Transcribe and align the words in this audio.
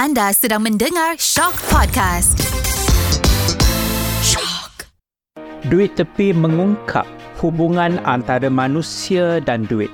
Anda 0.00 0.32
sedang 0.32 0.64
mendengar 0.64 1.20
Shock 1.20 1.60
Podcast. 1.68 2.40
Shock. 4.24 4.88
Duit 5.68 5.92
tepi 5.92 6.32
mengungkap 6.32 7.04
hubungan 7.44 8.00
antara 8.08 8.48
manusia 8.48 9.44
dan 9.44 9.68
duit. 9.68 9.92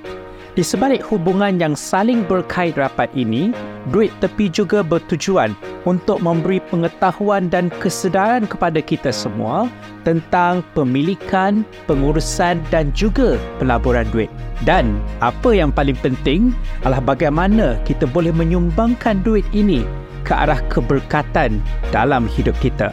Di 0.54 0.62
sebalik 0.62 1.02
hubungan 1.10 1.58
yang 1.58 1.74
saling 1.74 2.22
berkait 2.22 2.78
rapat 2.78 3.10
ini, 3.18 3.50
duit 3.90 4.10
tepi 4.18 4.50
juga 4.50 4.82
bertujuan 4.82 5.54
untuk 5.86 6.18
memberi 6.18 6.58
pengetahuan 6.70 7.46
dan 7.46 7.70
kesedaran 7.78 8.46
kepada 8.46 8.82
kita 8.82 9.14
semua 9.14 9.70
tentang 10.02 10.62
pemilikan, 10.74 11.62
pengurusan 11.86 12.62
dan 12.70 12.90
juga 12.94 13.38
pelaburan 13.62 14.06
duit. 14.10 14.30
Dan 14.64 14.98
apa 15.22 15.52
yang 15.52 15.70
paling 15.70 15.98
penting 16.00 16.54
adalah 16.82 17.02
bagaimana 17.02 17.78
kita 17.86 18.08
boleh 18.08 18.34
menyumbangkan 18.34 19.22
duit 19.22 19.44
ini 19.54 19.86
ke 20.26 20.34
arah 20.34 20.58
keberkatan 20.66 21.62
dalam 21.94 22.26
hidup 22.26 22.58
kita. 22.58 22.90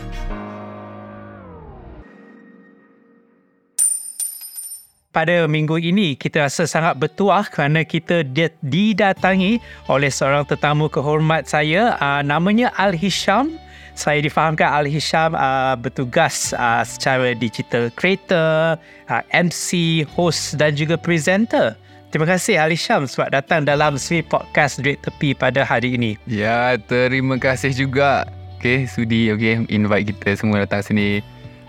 Pada 5.13 5.45
minggu 5.45 5.77
ini 5.77 6.17
kita 6.17 6.49
rasa 6.49 6.65
sangat 6.65 6.97
bertuah 6.97 7.45
kerana 7.45 7.85
kita 7.85 8.25
didatangi 8.65 9.61
oleh 9.85 10.09
seorang 10.09 10.43
tetamu 10.49 10.89
kehormat 10.89 11.45
saya 11.45 11.93
uh, 12.01 12.25
namanya 12.25 12.73
Al 12.81 12.97
Hisham 12.97 13.53
saya 13.93 14.25
difahamkan 14.25 14.65
Al 14.65 14.89
Hisham 14.89 15.37
uh, 15.37 15.77
bertugas 15.77 16.49
uh, 16.57 16.81
secara 16.81 17.37
digital 17.37 17.93
creator, 17.93 18.81
uh, 19.05 19.23
MC, 19.29 20.01
host 20.17 20.57
dan 20.57 20.73
juga 20.73 20.97
presenter. 20.97 21.77
Terima 22.09 22.25
kasih 22.25 22.57
Al 22.57 22.73
Hisham 22.73 23.05
sebab 23.05 23.29
datang 23.29 23.69
dalam 23.69 24.01
Sweet 24.01 24.25
Podcast 24.33 24.81
Duit 24.81 24.97
Tepi 25.05 25.37
pada 25.37 25.61
hari 25.61 25.93
ini. 25.93 26.17
Ya, 26.25 26.73
terima 26.89 27.37
kasih 27.37 27.69
juga. 27.73 28.25
Okay, 28.57 28.89
sudi 28.89 29.29
okay, 29.29 29.61
invite 29.69 30.09
kita 30.09 30.39
semua 30.41 30.65
datang 30.65 30.81
sini 30.81 31.19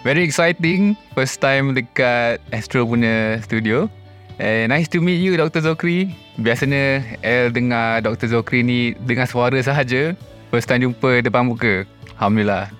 very 0.04 0.22
exciting. 0.22 0.94
First 1.16 1.40
time 1.40 1.72
dekat 1.72 2.38
Astro 2.52 2.84
punya 2.84 3.40
studio. 3.40 3.88
Eh, 4.36 4.68
nice 4.68 4.86
to 4.92 5.00
meet 5.00 5.24
you 5.24 5.34
Dr. 5.34 5.64
Zokri. 5.64 6.12
Biasanya 6.36 7.02
El 7.24 7.50
dengar 7.50 8.04
Dr. 8.04 8.28
Zokri 8.28 8.60
ni 8.60 8.92
dengar 9.08 9.26
suara 9.26 9.56
sahaja. 9.64 10.12
First 10.52 10.68
time 10.68 10.92
jumpa 10.92 11.24
depan 11.24 11.48
muka. 11.48 11.88
Alhamdulillah. 12.20 12.70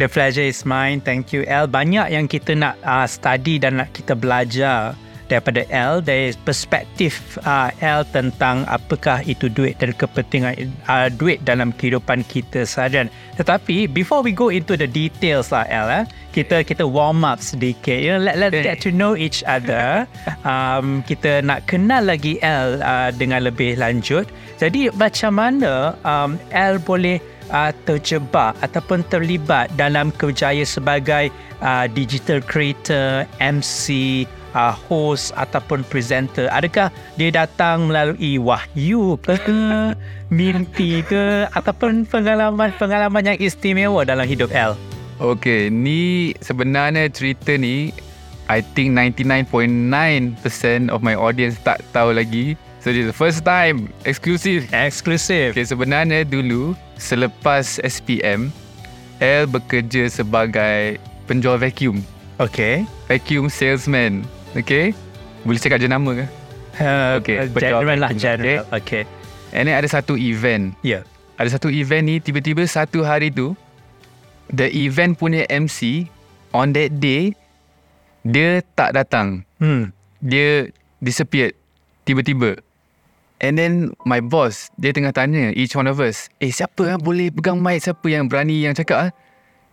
The 0.00 0.08
pleasure 0.08 0.46
is 0.48 0.64
mine. 0.64 1.04
Thank 1.04 1.36
you 1.36 1.44
El. 1.44 1.68
Banyak 1.68 2.08
yang 2.08 2.24
kita 2.24 2.56
nak 2.56 2.80
uh, 2.80 3.04
study 3.04 3.60
dan 3.60 3.84
nak 3.84 3.92
kita 3.92 4.16
belajar 4.16 4.96
daripada 5.30 5.62
L 5.70 6.02
dari 6.02 6.34
perspektif 6.42 7.38
uh, 7.46 7.70
L 7.78 8.02
tentang 8.10 8.66
apakah 8.66 9.22
itu 9.22 9.46
duit 9.46 9.78
dan 9.78 9.94
kepentingan 9.94 10.58
uh, 10.90 11.06
duit 11.06 11.38
dalam 11.46 11.70
kehidupan 11.70 12.26
kita 12.26 12.66
seharian. 12.66 13.06
Tetapi 13.38 13.86
before 13.86 14.26
we 14.26 14.34
go 14.34 14.50
into 14.50 14.74
the 14.74 14.90
details 14.90 15.54
lah 15.54 15.64
L, 15.70 15.86
eh, 15.86 16.04
kita 16.34 16.66
kita 16.66 16.82
warm 16.82 17.22
up 17.22 17.38
sedikit. 17.38 17.94
You 17.94 18.18
know, 18.18 18.26
let 18.26 18.36
let 18.42 18.50
get 18.50 18.82
to 18.82 18.90
know 18.90 19.14
each 19.14 19.46
other. 19.46 20.04
Um, 20.40 21.04
kita 21.04 21.44
nak 21.44 21.68
kenal 21.68 22.08
lagi 22.08 22.40
L 22.40 22.80
uh, 22.80 23.12
dengan 23.12 23.44
lebih 23.44 23.76
lanjut. 23.76 24.24
Jadi 24.56 24.88
macam 24.96 25.36
mana 25.36 25.92
um, 26.00 26.40
L 26.50 26.80
boleh 26.80 27.20
uh, 27.52 27.70
terjebak 27.84 28.56
ataupun 28.64 29.04
terlibat 29.12 29.68
dalam 29.76 30.14
kerjaya 30.16 30.64
sebagai 30.64 31.28
uh, 31.60 31.86
digital 31.92 32.40
creator, 32.40 33.28
MC, 33.38 34.24
uh, 34.54 34.74
host 34.88 35.34
ataupun 35.36 35.86
presenter. 35.86 36.46
Adakah 36.50 36.90
dia 37.18 37.30
datang 37.30 37.90
melalui 37.90 38.38
wahyu 38.38 39.18
ke 39.20 39.34
mimpi 40.34 41.02
ke 41.06 41.46
ataupun 41.54 42.06
pengalaman-pengalaman 42.06 43.34
yang 43.34 43.38
istimewa 43.38 44.06
dalam 44.06 44.26
hidup 44.26 44.50
L? 44.54 44.74
Okay, 45.20 45.68
ni 45.68 46.32
sebenarnya 46.40 47.12
cerita 47.12 47.52
ni 47.52 47.92
I 48.50 48.64
think 48.74 48.98
99.9% 48.98 50.90
of 50.90 51.06
my 51.06 51.14
audience 51.14 51.60
tak 51.62 51.84
tahu 51.94 52.16
lagi. 52.16 52.58
So 52.80 52.90
this 52.90 53.04
is 53.04 53.12
the 53.12 53.14
first 53.14 53.44
time. 53.44 53.92
Exclusive. 54.08 54.66
Exclusive. 54.72 55.52
Okay 55.52 55.68
sebenarnya 55.68 56.24
dulu 56.24 56.72
Selepas 56.96 57.80
SPM 57.84 58.48
L 59.20 59.44
bekerja 59.44 60.08
sebagai 60.08 60.96
penjual 61.28 61.60
vacuum. 61.60 62.00
Okay 62.40 62.88
Vacuum 63.06 63.52
salesman 63.52 64.24
Okay 64.54 64.92
Boleh 65.46 65.60
cakap 65.62 65.78
jenama 65.78 66.12
ke? 66.14 66.26
Uh, 66.80 67.18
okay 67.18 67.44
uh, 67.44 67.50
General 67.50 67.98
lah 67.98 68.10
general. 68.14 68.64
Okay. 68.72 69.02
okay 69.04 69.52
And 69.52 69.68
then 69.68 69.74
ada 69.76 69.90
satu 69.90 70.14
event 70.14 70.78
Ya 70.80 71.02
yeah. 71.02 71.02
Ada 71.36 71.58
satu 71.58 71.68
event 71.68 72.06
ni 72.06 72.16
Tiba-tiba 72.22 72.62
satu 72.64 73.02
hari 73.02 73.34
tu 73.34 73.58
The 74.54 74.70
event 74.70 75.18
punya 75.18 75.44
MC 75.50 76.06
On 76.54 76.70
that 76.72 77.02
day 77.02 77.34
Dia 78.22 78.62
tak 78.78 78.94
datang 78.96 79.42
hmm. 79.58 79.90
Dia 80.22 80.70
disappeared 81.02 81.58
Tiba-tiba 82.06 82.56
And 83.42 83.58
then 83.58 83.90
my 84.06 84.22
boss 84.22 84.70
Dia 84.78 84.94
tengah 84.94 85.12
tanya 85.12 85.50
Each 85.52 85.74
one 85.74 85.90
of 85.90 85.98
us 85.98 86.30
Eh 86.38 86.54
siapa 86.54 86.86
lah 86.86 86.96
boleh 87.02 87.34
pegang 87.34 87.58
mic 87.58 87.82
Siapa 87.82 88.06
yang 88.08 88.30
berani 88.30 88.62
yang 88.62 88.78
cakap 88.78 89.10
lah 89.10 89.10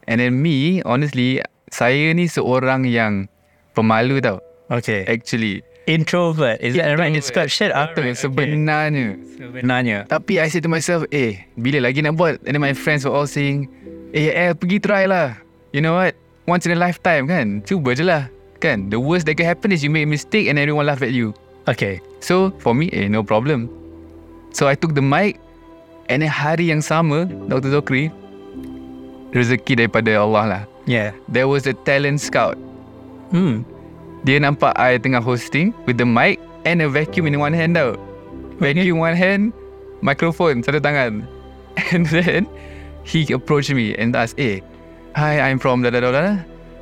And 0.09 0.17
then 0.17 0.33
me 0.41 0.81
Honestly 0.81 1.45
Saya 1.69 2.09
ni 2.17 2.25
seorang 2.25 2.89
yang 2.89 3.29
Pemalu 3.77 4.17
tau 4.19 4.46
Okay. 4.71 5.07
Actually. 5.07 5.63
Introvert. 5.87 6.59
Is 6.59 6.75
that 6.75 6.91
the 6.91 6.97
right 6.99 7.15
description? 7.15 7.71
Betul. 7.71 8.11
Okay. 8.11 8.19
Sebenarnya. 8.19 9.15
Sebenarnya. 9.39 9.97
Tapi 10.11 10.43
I 10.43 10.51
say 10.51 10.59
to 10.59 10.67
myself, 10.67 11.07
eh, 11.15 11.47
bila 11.55 11.87
lagi 11.87 12.03
nak 12.03 12.19
buat? 12.19 12.43
And 12.43 12.59
then 12.59 12.63
my 12.63 12.75
friends 12.75 13.07
were 13.07 13.15
all 13.15 13.27
saying, 13.27 13.71
eh, 14.11 14.27
eh, 14.35 14.51
pergi 14.51 14.83
try 14.83 15.07
lah. 15.07 15.39
You 15.71 15.79
know 15.79 15.95
what? 15.95 16.19
Once 16.43 16.67
in 16.67 16.75
a 16.75 16.79
lifetime 16.79 17.31
kan? 17.31 17.63
Cuba 17.63 17.95
je 17.95 18.03
lah. 18.03 18.27
Kan? 18.59 18.91
The 18.91 18.99
worst 18.99 19.31
that 19.31 19.39
can 19.39 19.47
happen 19.47 19.71
is 19.71 19.79
you 19.79 19.91
make 19.91 20.03
a 20.03 20.11
mistake 20.11 20.51
and 20.51 20.59
everyone 20.59 20.91
laugh 20.91 20.99
at 20.99 21.15
you. 21.15 21.31
Okay. 21.71 22.03
So, 22.19 22.51
for 22.59 22.75
me, 22.75 22.91
eh, 22.91 23.07
no 23.07 23.23
problem. 23.23 23.71
So, 24.51 24.67
I 24.67 24.75
took 24.75 24.91
the 24.91 25.03
mic 25.03 25.39
and 26.11 26.19
then 26.19 26.31
hari 26.31 26.67
yang 26.67 26.83
sama, 26.83 27.31
Dr. 27.47 27.71
Zokri, 27.71 28.11
rezeki 29.31 29.87
daripada 29.87 30.19
Allah 30.19 30.43
lah. 30.47 30.63
Yeah. 30.87 31.15
There 31.31 31.47
was 31.47 31.67
a 31.67 31.75
talent 31.87 32.19
scout. 32.19 32.59
Hmm. 33.31 33.67
Dia 34.25 34.41
nampak 34.41 34.73
I 34.79 34.97
tengah 34.97 35.21
hosting 35.21 35.75
with 35.85 36.01
the 36.01 36.07
mic 36.07 36.41
and 36.65 36.81
a 36.81 36.89
vacuum 36.89 37.27
in 37.29 37.37
one 37.37 37.53
hand 37.53 37.77
tau. 37.77 37.93
Vacuum 38.57 38.97
one 38.97 39.13
hand, 39.13 39.53
microphone 40.01 40.65
satu 40.65 40.81
tangan. 40.81 41.25
And 41.93 42.09
then 42.09 42.49
he 43.05 43.29
approached 43.29 43.69
me 43.69 43.93
and 43.93 44.17
asked, 44.17 44.41
"Eh, 44.41 44.65
hi, 45.13 45.37
I'm 45.37 45.61
from 45.61 45.85
da 45.85 45.93
da 45.93 46.01
da 46.01 46.09
da. 46.09 46.25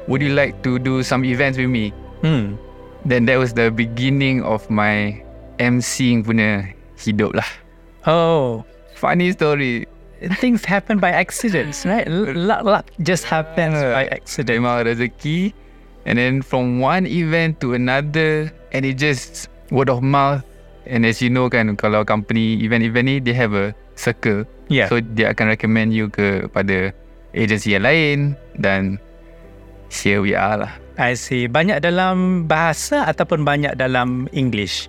Would 0.08 0.24
you 0.24 0.32
like 0.32 0.64
to 0.64 0.80
do 0.80 1.04
some 1.04 1.28
events 1.28 1.60
with 1.60 1.68
me?" 1.68 1.92
Hmm. 2.24 2.56
Then 3.04 3.28
that 3.28 3.38
was 3.38 3.54
the 3.54 3.70
beginning 3.70 4.42
of 4.42 4.64
my 4.72 5.20
MCing 5.60 6.24
punya 6.24 6.74
hidup 6.96 7.36
lah. 7.36 7.50
Oh, 8.08 8.64
funny 8.96 9.36
story. 9.36 9.86
Things 10.40 10.64
happen 10.64 10.98
by 10.98 11.12
accidents, 11.12 11.84
right? 11.86 12.08
Luck, 12.08 12.64
luck 12.64 12.86
just 13.04 13.28
happens 13.28 13.76
by 13.98 14.08
accident. 14.10 14.64
Memang 14.64 14.88
rezeki. 14.88 15.52
And 16.06 16.22
then 16.22 16.46
from 16.46 16.80
one 16.80 17.10
event 17.10 17.58
to 17.66 17.74
another 17.74 18.54
and 18.72 18.86
it 18.86 19.02
just 19.02 19.50
word 19.74 19.90
of 19.90 20.06
mouth 20.06 20.46
and 20.86 21.02
as 21.02 21.18
you 21.18 21.34
know 21.34 21.50
kan 21.50 21.74
kalau 21.74 22.06
company 22.06 22.62
event-event 22.62 23.06
ni 23.10 23.18
they 23.18 23.34
have 23.34 23.58
a 23.58 23.74
circle. 23.98 24.46
Yeah. 24.70 24.90
So 24.90 25.02
dia 25.02 25.34
akan 25.34 25.58
recommend 25.58 25.98
you 25.98 26.14
kepada 26.14 26.94
agency 27.34 27.74
yang 27.74 27.86
lain 27.90 28.18
dan 28.62 29.02
here 29.90 30.22
we 30.22 30.38
are 30.38 30.62
lah. 30.62 30.74
I 30.96 31.18
see. 31.18 31.50
Banyak 31.50 31.84
dalam 31.84 32.48
bahasa 32.48 33.04
ataupun 33.10 33.44
banyak 33.44 33.76
dalam 33.76 34.32
English? 34.32 34.88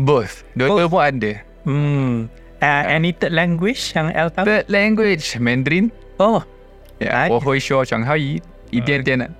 Both. 0.00 0.42
Dua-dua 0.58 0.90
pun 0.90 1.02
ada. 1.04 1.32
Hmm. 1.62 2.26
Uh, 2.58 2.84
any 2.88 3.12
third 3.12 3.36
language 3.36 3.92
yang 3.94 4.10
El 4.16 4.32
tahu? 4.32 4.48
Third 4.48 4.66
language, 4.72 5.36
Mandarin. 5.38 5.92
Oh. 6.18 6.40
Ya, 6.98 7.28
yeah. 7.28 7.32
Oh, 7.32 7.38
Hui 7.38 7.60
Shuo 7.60 7.84
Shanghai. 7.84 8.40
Idian 8.74 9.28
uh. 9.28 9.30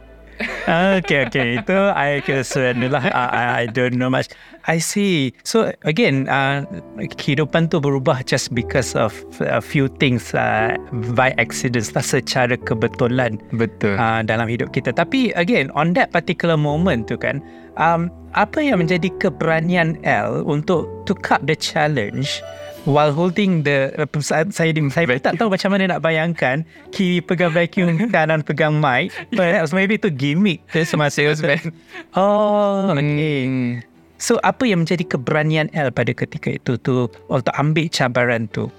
Okay, 1.01 1.27
okay. 1.27 1.49
Itu 1.61 1.77
I 1.93 2.21
surrender 2.45 2.93
lah. 2.93 3.05
I, 3.09 3.65
I 3.65 3.65
don't 3.71 3.97
know 3.97 4.11
much. 4.11 4.29
I 4.67 4.83
see. 4.83 5.33
So 5.47 5.71
again, 5.87 6.27
uh, 6.27 6.67
kehidupan 6.99 7.71
tu 7.71 7.79
berubah 7.79 8.27
just 8.27 8.51
because 8.51 8.99
of 8.99 9.15
a 9.41 9.63
few 9.63 9.87
things 10.03 10.35
uh, 10.35 10.75
by 11.15 11.33
accident 11.39 11.89
lah 11.95 12.03
secara 12.03 12.59
kebetulan. 12.59 13.39
Betul. 13.55 13.97
Uh, 13.97 14.27
dalam 14.27 14.51
hidup 14.51 14.75
kita. 14.75 14.91
Tapi 14.91 15.31
again, 15.39 15.71
on 15.79 15.95
that 15.95 16.11
particular 16.11 16.59
moment 16.59 17.07
tu 17.07 17.15
kan, 17.15 17.39
um, 17.79 18.11
apa 18.35 18.61
yang 18.61 18.83
menjadi 18.83 19.09
keberanian 19.23 19.97
L 20.05 20.45
untuk 20.45 20.91
to 21.09 21.15
cut 21.15 21.41
the 21.47 21.57
challenge 21.57 22.43
while 22.87 23.11
holding 23.11 23.67
the 23.67 23.93
saya 24.23 24.47
saya 24.55 24.71
tak 25.19 25.37
tahu 25.37 25.51
macam 25.53 25.75
mana 25.75 25.99
nak 25.99 26.01
bayangkan 26.01 26.63
kiri 26.95 27.19
pegang 27.21 27.53
vacuum 27.53 27.99
kanan 28.15 28.41
pegang 28.47 28.79
mic 28.79 29.11
perhaps 29.35 29.75
maybe 29.75 29.99
itu 29.99 30.09
gimmick 30.09 30.63
tu 30.71 30.81
semasa 30.87 31.21
salesman 31.21 31.75
oh 32.19 32.95
okay 32.95 33.39
hmm. 33.45 33.73
so 34.17 34.39
apa 34.47 34.65
yang 34.65 34.87
menjadi 34.87 35.05
keberanian 35.05 35.69
L 35.75 35.91
pada 35.91 36.15
ketika 36.15 36.55
itu 36.55 36.79
tu 36.81 37.11
untuk 37.27 37.53
ambil 37.59 37.91
cabaran 37.91 38.47
tu 38.49 38.71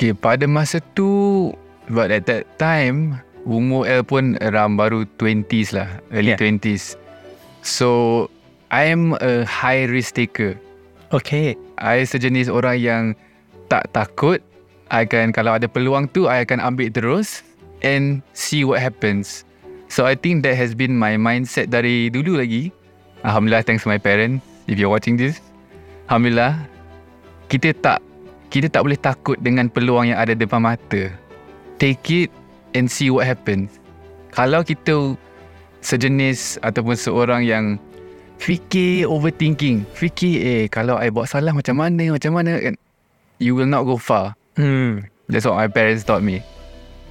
Okay, 0.00 0.16
pada 0.16 0.48
masa 0.48 0.80
tu, 0.96 1.52
but 1.92 2.08
at 2.08 2.24
that 2.24 2.48
time, 2.56 3.20
umur 3.44 3.84
L 3.84 4.00
pun 4.00 4.32
around 4.40 4.80
baru 4.80 5.04
20s 5.20 5.76
lah, 5.76 6.00
early 6.08 6.32
Yeah. 6.32 6.40
yeah. 6.40 6.56
20s. 6.56 6.96
So, 7.60 7.88
I 8.72 8.88
am 8.88 9.12
a 9.20 9.44
high 9.44 9.84
risk 9.84 10.16
taker. 10.16 10.56
Okay. 11.10 11.58
I 11.82 12.06
sejenis 12.06 12.46
orang 12.46 12.76
yang 12.78 13.04
tak 13.66 13.90
takut. 13.90 14.38
I 14.90 15.06
akan, 15.06 15.30
kalau 15.30 15.54
ada 15.54 15.70
peluang 15.70 16.10
tu, 16.10 16.26
I 16.26 16.42
akan 16.42 16.58
ambil 16.58 16.90
terus 16.90 17.46
and 17.86 18.22
see 18.34 18.66
what 18.66 18.82
happens. 18.82 19.46
So, 19.90 20.06
I 20.06 20.14
think 20.14 20.42
that 20.46 20.54
has 20.54 20.74
been 20.74 20.94
my 20.94 21.18
mindset 21.18 21.70
dari 21.70 22.10
dulu 22.10 22.38
lagi. 22.38 22.70
Alhamdulillah, 23.26 23.66
thanks 23.66 23.86
to 23.86 23.90
my 23.90 23.98
parents. 23.98 24.42
If 24.70 24.78
you're 24.78 24.90
watching 24.90 25.18
this, 25.18 25.42
Alhamdulillah, 26.06 26.62
kita 27.50 27.74
tak 27.82 27.98
kita 28.50 28.70
tak 28.70 28.82
boleh 28.82 28.98
takut 28.98 29.38
dengan 29.42 29.70
peluang 29.70 30.10
yang 30.10 30.18
ada 30.18 30.34
depan 30.34 30.62
mata. 30.62 31.10
Take 31.78 32.26
it 32.26 32.30
and 32.74 32.90
see 32.90 33.10
what 33.10 33.26
happens. 33.26 33.78
Kalau 34.34 34.62
kita 34.62 35.18
sejenis 35.82 36.62
ataupun 36.62 36.94
seorang 36.94 37.42
yang 37.46 37.78
fikir 38.40 39.04
overthinking, 39.04 39.84
fikir 39.92 40.36
eh 40.40 40.64
kalau 40.72 40.96
I 40.96 41.12
buat 41.12 41.28
salah 41.28 41.52
macam 41.52 41.76
mana, 41.76 42.16
macam 42.16 42.32
mana 42.32 42.56
kan, 42.56 42.74
you 43.36 43.52
will 43.52 43.68
not 43.68 43.84
go 43.84 44.00
far. 44.00 44.32
Hmm. 44.56 45.04
That's 45.28 45.44
what 45.44 45.60
my 45.60 45.68
parents 45.68 46.02
taught 46.02 46.24
me. 46.24 46.40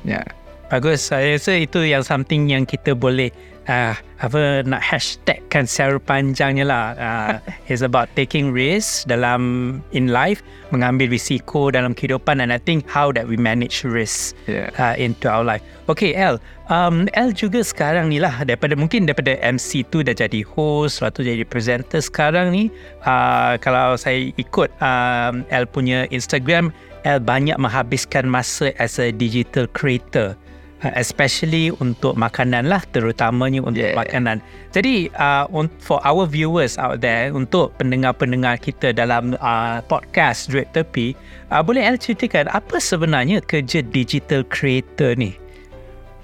Yeah. 0.04 0.26
Bagus. 0.70 1.06
Saya 1.06 1.38
rasa 1.38 1.58
itu 1.58 1.81
yang 1.86 2.06
something 2.06 2.50
yang 2.50 2.66
kita 2.66 2.94
boleh 2.94 3.34
uh, 3.68 3.96
apa 4.20 4.64
nak 4.64 4.84
hashtagkan 4.84 5.68
secara 5.68 5.98
panjangnya 6.00 6.66
lah. 6.68 6.86
Uh, 6.96 7.36
it's 7.72 7.84
about 7.84 8.08
taking 8.16 8.54
risk 8.54 9.08
dalam 9.10 9.80
in 9.92 10.12
life, 10.12 10.46
mengambil 10.72 11.12
risiko 11.12 11.74
dalam 11.74 11.92
kehidupan 11.98 12.40
and 12.40 12.54
I 12.54 12.60
think 12.62 12.88
how 12.88 13.12
that 13.16 13.28
we 13.28 13.36
manage 13.36 13.84
risk 13.84 14.38
Yeah. 14.48 14.72
uh, 14.78 14.96
into 14.98 15.30
our 15.30 15.44
life. 15.44 15.64
Okay, 15.90 16.14
L. 16.14 16.38
Um, 16.70 17.10
L 17.18 17.34
juga 17.34 17.66
sekarang 17.66 18.14
ni 18.14 18.22
lah 18.22 18.46
daripada 18.46 18.78
mungkin 18.78 19.10
daripada 19.10 19.34
MC 19.42 19.90
tu 19.90 20.06
dah 20.06 20.14
jadi 20.14 20.46
host, 20.46 21.02
lepas 21.02 21.18
tu 21.18 21.26
jadi 21.26 21.42
presenter 21.42 21.98
sekarang 21.98 22.54
ni. 22.54 22.70
Uh, 23.02 23.58
kalau 23.58 23.98
saya 23.98 24.30
ikut 24.38 24.70
um, 24.78 25.42
L 25.50 25.66
punya 25.66 26.06
Instagram, 26.14 26.70
L 27.08 27.20
banyak 27.24 27.58
menghabiskan 27.58 28.30
masa 28.30 28.70
as 28.78 29.02
a 29.02 29.10
digital 29.10 29.66
creator. 29.72 30.38
Especially 30.80 31.76
untuk 31.84 32.16
makanan 32.16 32.72
lah 32.72 32.80
terutamanya 32.96 33.60
untuk 33.60 33.84
Yeah. 33.84 34.00
makanan. 34.00 34.40
Jadi 34.72 35.12
uh, 35.20 35.44
for 35.84 36.00
our 36.08 36.24
viewers 36.24 36.80
out 36.80 37.04
there 37.04 37.36
untuk 37.36 37.76
pendengar-pendengar 37.76 38.64
kita 38.64 38.96
dalam 38.96 39.36
uh, 39.44 39.84
podcast 39.92 40.48
Duit 40.48 40.72
Tepi 40.72 41.20
uh, 41.52 41.60
boleh 41.60 41.84
L 41.84 42.00
ceritakan 42.00 42.48
apa 42.48 42.80
sebenarnya 42.80 43.44
kerja 43.44 43.84
digital 43.84 44.48
creator 44.48 45.20
ni? 45.20 45.36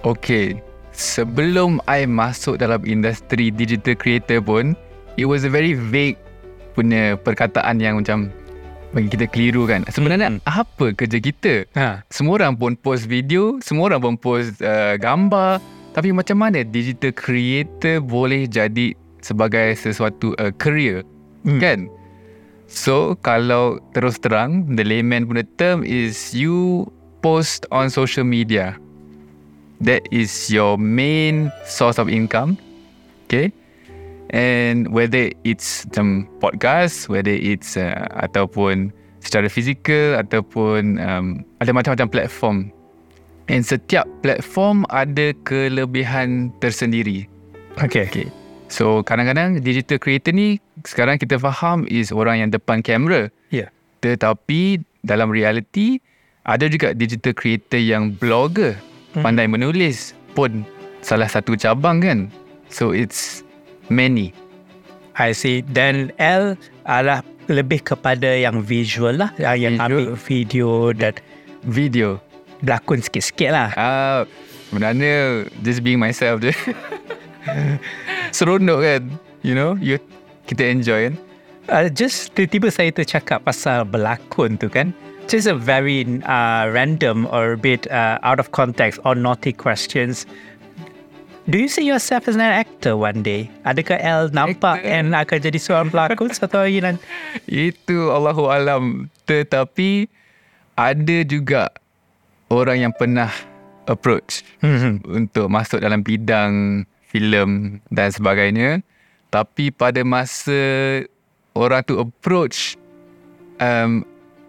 Okay. 0.08 0.64
Sebelum 0.96 1.84
I 1.92 2.08
masuk 2.08 2.64
dalam 2.64 2.88
industri 2.88 3.52
digital 3.52 4.00
creator 4.00 4.40
pun, 4.40 4.80
it 5.20 5.28
was 5.28 5.44
a 5.44 5.52
very 5.52 5.76
vague 5.76 6.16
punya 6.72 7.20
perkataan 7.20 7.84
yang 7.84 8.00
macam 8.00 8.32
bagi 8.96 9.12
kita 9.12 9.28
keliru 9.28 9.68
kan. 9.68 9.84
Sebenarnya 9.92 10.40
Mm-mm. 10.40 10.48
apa 10.48 10.96
kerja 10.96 11.20
kita? 11.20 11.68
Ha. 11.76 12.08
Semua 12.08 12.40
orang 12.40 12.56
pun 12.56 12.80
post 12.80 13.12
video, 13.12 13.60
semua 13.60 13.92
orang 13.92 14.00
pun 14.00 14.16
post 14.16 14.64
uh, 14.64 14.96
gambar. 14.96 15.60
Tapi 15.92 16.16
macam 16.16 16.40
mana 16.40 16.64
digital 16.64 17.12
creator 17.12 18.00
boleh 18.00 18.48
jadi 18.48 18.96
sebagai 19.20 19.76
sesuatu 19.76 20.32
uh, 20.40 20.56
career? 20.56 21.04
Hmm. 21.44 21.60
Kan? 21.60 21.80
So, 22.72 23.20
kalau 23.22 23.84
terus 23.94 24.18
terang, 24.18 24.66
the 24.74 24.82
layman 24.82 25.28
punya 25.28 25.44
term 25.60 25.84
is 25.86 26.34
you 26.34 26.88
post 27.20 27.68
on 27.70 27.92
social 27.92 28.26
media. 28.26 28.80
That 29.84 30.08
is 30.10 30.32
your 30.48 30.80
main 30.80 31.52
source 31.68 32.00
of 32.00 32.08
income. 32.08 32.56
Okay? 33.28 33.52
And 34.34 34.90
whether 34.90 35.30
it's 35.46 35.86
macam 35.90 36.26
podcast, 36.42 37.08
whether 37.12 37.34
it's 37.34 37.78
uh, 37.78 38.10
ataupun 38.26 38.90
secara 39.22 39.50
fizikal 39.50 40.22
ataupun 40.22 40.98
um, 41.02 41.46
ada 41.62 41.72
macam-macam 41.74 42.08
platform. 42.10 42.58
And 43.46 43.62
setiap 43.62 44.10
platform 44.26 44.90
ada 44.90 45.34
kelebihan 45.46 46.50
tersendiri. 46.58 47.30
Okay. 47.78 48.10
Okay. 48.10 48.28
So 48.66 49.06
kadang-kadang 49.06 49.62
digital 49.62 50.02
creator 50.02 50.34
ni 50.34 50.58
sekarang 50.82 51.22
kita 51.22 51.38
faham 51.38 51.86
is 51.86 52.10
orang 52.10 52.42
yang 52.42 52.50
depan 52.50 52.82
kamera. 52.82 53.30
Ya. 53.54 53.70
Tetapi 54.02 54.82
dalam 55.06 55.30
reality 55.30 56.02
ada 56.46 56.66
juga 56.66 56.98
digital 56.98 57.38
creator 57.38 57.78
yang 57.78 58.18
blogger, 58.18 58.74
Hmm. 59.16 59.24
pandai 59.24 59.48
menulis 59.48 60.12
pun 60.36 60.68
salah 61.00 61.32
satu 61.32 61.56
cabang 61.56 62.04
kan. 62.04 62.20
So 62.68 62.92
it's 62.92 63.45
many. 63.88 64.32
I 65.16 65.32
see. 65.32 65.64
Dan 65.64 66.12
L 66.20 66.60
adalah 66.84 67.24
lebih 67.46 67.86
kepada 67.86 68.34
yang 68.36 68.60
visual 68.60 69.16
lah. 69.16 69.30
ah, 69.40 69.54
Yang 69.54 69.78
Visual. 69.78 69.86
ambil 69.86 70.06
video 70.18 70.70
dan 70.92 71.14
Video. 71.66 72.10
berlakon 72.62 73.02
sikit-sikit 73.02 73.50
lah. 73.52 73.70
Ah, 73.76 74.22
sebenarnya 74.70 75.46
just 75.62 75.82
being 75.82 76.02
myself 76.02 76.42
je. 76.42 76.50
Seronok 78.36 78.80
kan? 78.82 79.02
You 79.46 79.54
know, 79.54 79.78
you 79.78 80.02
kita 80.46 80.66
enjoy 80.66 81.12
kan? 81.12 81.16
Uh, 81.66 81.88
just 81.90 82.34
tiba-tiba 82.34 82.70
saya 82.70 82.90
tercakap 82.94 83.42
pasal 83.42 83.86
berlakon 83.86 84.58
tu 84.58 84.70
kan. 84.70 84.94
Just 85.26 85.50
a 85.50 85.58
very 85.58 86.06
uh, 86.22 86.70
random 86.70 87.26
or 87.34 87.58
a 87.58 87.60
bit 87.60 87.90
uh, 87.90 88.22
out 88.22 88.38
of 88.38 88.54
context 88.54 89.02
or 89.02 89.18
naughty 89.18 89.50
questions. 89.50 90.30
Do 91.46 91.62
you 91.62 91.70
see 91.70 91.86
yourself 91.86 92.26
as 92.26 92.34
an 92.34 92.42
actor 92.42 92.98
one 92.98 93.22
day? 93.22 93.54
Adakah 93.62 94.02
L 94.02 94.34
nampak 94.34 94.82
Actor? 94.82 94.90
and 94.90 95.14
akan 95.14 95.38
jadi 95.38 95.60
seorang 95.62 95.90
pelakon 95.94 96.34
satu 96.38 96.58
hari 96.58 96.82
nanti? 96.82 97.06
Itu 97.46 98.10
Allahu 98.10 98.50
alam. 98.50 99.14
Tetapi 99.30 100.10
ada 100.74 101.18
juga 101.22 101.70
orang 102.50 102.90
yang 102.90 102.94
pernah 102.98 103.30
approach 103.86 104.42
Hmm. 104.66 104.98
untuk 105.06 105.46
masuk 105.46 105.86
dalam 105.86 106.02
bidang 106.02 106.82
filem 107.06 107.78
dan 107.94 108.10
sebagainya. 108.10 108.82
Tapi 109.30 109.70
pada 109.70 110.02
masa 110.02 110.58
orang 111.54 111.86
tu 111.86 112.02
approach 112.02 112.74
um, 113.62 114.02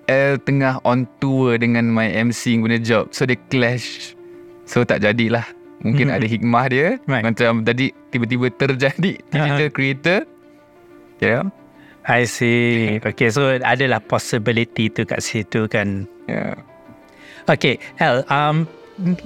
L 0.08 0.40
tengah 0.40 0.80
on 0.80 1.04
tour 1.20 1.60
dengan 1.60 1.92
my 1.92 2.08
MC 2.08 2.56
punya 2.56 2.80
job. 2.80 3.12
So 3.12 3.28
dia 3.28 3.36
clash. 3.52 4.16
So 4.64 4.80
tak 4.80 5.04
jadilah. 5.04 5.55
Mungkin 5.86 6.10
ada 6.10 6.26
hikmah 6.34 6.66
dia. 6.66 6.98
Right. 7.06 7.22
Macam 7.22 7.62
tadi 7.62 7.94
tiba-tiba 8.10 8.50
terjadi 8.50 9.22
digital 9.30 9.70
creator. 9.70 10.20
Yeah. 11.22 11.48
I 12.06 12.22
see. 12.26 13.02
Okay, 13.02 13.34
so 13.34 13.58
adalah 13.58 13.98
possibility 13.98 14.86
tu 14.86 15.02
kat 15.02 15.22
situ 15.22 15.66
kan. 15.66 16.06
Yeah. 16.30 16.54
Okay, 17.50 17.78
Hel, 17.98 18.26
um, 18.30 18.66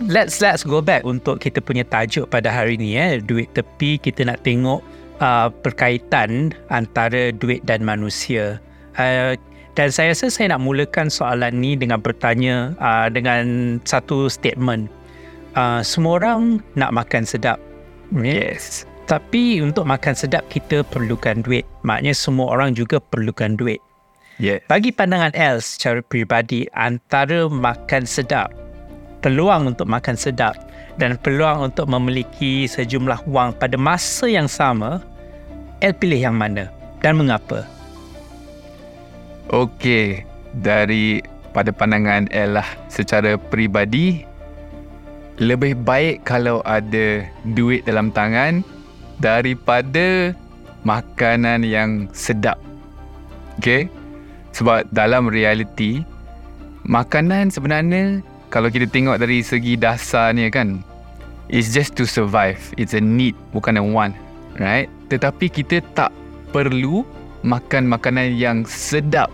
let's 0.08 0.40
let's 0.40 0.64
go 0.64 0.80
back 0.80 1.04
untuk 1.04 1.40
kita 1.40 1.60
punya 1.60 1.84
tajuk 1.84 2.28
pada 2.32 2.48
hari 2.48 2.80
ni 2.80 2.96
eh. 2.96 3.20
Duit 3.20 3.52
tepi 3.52 4.00
kita 4.00 4.24
nak 4.28 4.44
tengok 4.44 4.80
uh, 5.20 5.52
perkaitan 5.60 6.56
antara 6.72 7.32
duit 7.36 7.60
dan 7.68 7.84
manusia. 7.84 8.60
Uh, 8.96 9.36
dan 9.78 9.88
saya 9.88 10.12
rasa 10.12 10.28
saya 10.28 10.56
nak 10.56 10.64
mulakan 10.66 11.08
soalan 11.08 11.62
ni 11.62 11.78
dengan 11.78 12.02
bertanya 12.02 12.74
uh, 12.80 13.06
dengan 13.12 13.76
satu 13.84 14.26
statement. 14.26 14.90
Uh, 15.58 15.82
semua 15.82 16.22
orang 16.22 16.62
nak 16.78 16.94
makan 16.94 17.26
sedap. 17.26 17.58
Yeah. 18.14 18.54
Yes. 18.54 18.86
Tapi 19.10 19.58
untuk 19.58 19.90
makan 19.90 20.14
sedap 20.14 20.46
kita 20.46 20.86
perlukan 20.86 21.42
duit. 21.42 21.66
Maknanya 21.82 22.14
semua 22.14 22.54
orang 22.54 22.78
juga 22.78 23.02
perlukan 23.02 23.58
duit. 23.58 23.82
Yes. 24.38 24.62
Bagi 24.70 24.94
pandangan 24.94 25.34
El 25.34 25.58
secara 25.58 26.00
peribadi 26.00 26.70
antara 26.72 27.50
makan 27.50 28.06
sedap, 28.06 28.54
peluang 29.20 29.74
untuk 29.74 29.90
makan 29.90 30.14
sedap 30.14 30.56
dan 30.96 31.18
peluang 31.20 31.68
untuk 31.68 31.90
memiliki 31.90 32.64
sejumlah 32.70 33.26
wang 33.28 33.50
pada 33.58 33.74
masa 33.74 34.30
yang 34.30 34.46
sama, 34.46 35.02
El 35.82 35.92
pilih 35.92 36.30
yang 36.30 36.38
mana 36.38 36.70
dan 37.02 37.18
mengapa? 37.18 37.66
Okey, 39.50 40.22
dari 40.62 41.18
pada 41.50 41.74
pandangan 41.74 42.30
El 42.30 42.54
lah 42.54 42.68
secara 42.86 43.34
peribadi 43.34 44.22
lebih 45.40 45.72
baik 45.82 46.28
kalau 46.28 46.60
ada 46.68 47.24
duit 47.56 47.82
dalam 47.88 48.12
tangan 48.12 48.60
daripada 49.24 50.36
makanan 50.84 51.64
yang 51.64 52.06
sedap. 52.12 52.60
Okey? 53.56 53.88
Sebab 54.52 54.84
dalam 54.92 55.32
realiti 55.32 56.04
makanan 56.84 57.48
sebenarnya 57.48 58.20
kalau 58.52 58.68
kita 58.68 58.84
tengok 58.84 59.16
dari 59.16 59.40
segi 59.40 59.80
dasarnya 59.80 60.52
kan 60.52 60.84
it's 61.48 61.72
just 61.72 61.96
to 61.96 62.04
survive. 62.04 62.60
It's 62.76 62.92
a 62.92 63.00
need 63.00 63.32
bukan 63.56 63.80
a 63.80 63.84
want, 63.84 64.12
right? 64.60 64.92
Tetapi 65.08 65.48
kita 65.48 65.80
tak 65.96 66.12
perlu 66.52 67.00
makan 67.40 67.88
makanan 67.88 68.36
yang 68.36 68.68
sedap 68.68 69.32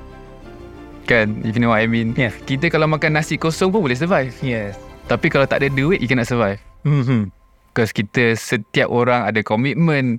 Kan 1.07 1.43
If 1.47 1.55
you 1.55 1.63
know 1.63 1.75
what 1.75 1.83
I 1.83 1.91
mean 1.91 2.15
Yeah. 2.15 2.35
Kita 2.35 2.71
kalau 2.71 2.87
makan 2.91 3.19
nasi 3.19 3.39
kosong 3.39 3.71
pun 3.75 3.83
boleh 3.83 3.99
survive 3.99 4.35
Yes. 4.43 4.86
Tapi 5.07 5.27
kalau 5.31 5.47
tak 5.47 5.63
ada 5.63 5.71
duit 5.71 6.03
You 6.03 6.11
cannot 6.11 6.27
survive. 6.27 6.59
Mm-hmm. 6.83 7.31
Because 7.71 7.95
kita 7.95 8.35
Setiap 8.35 8.91
orang 8.91 9.27
ada 9.27 9.41
komitmen 9.47 10.19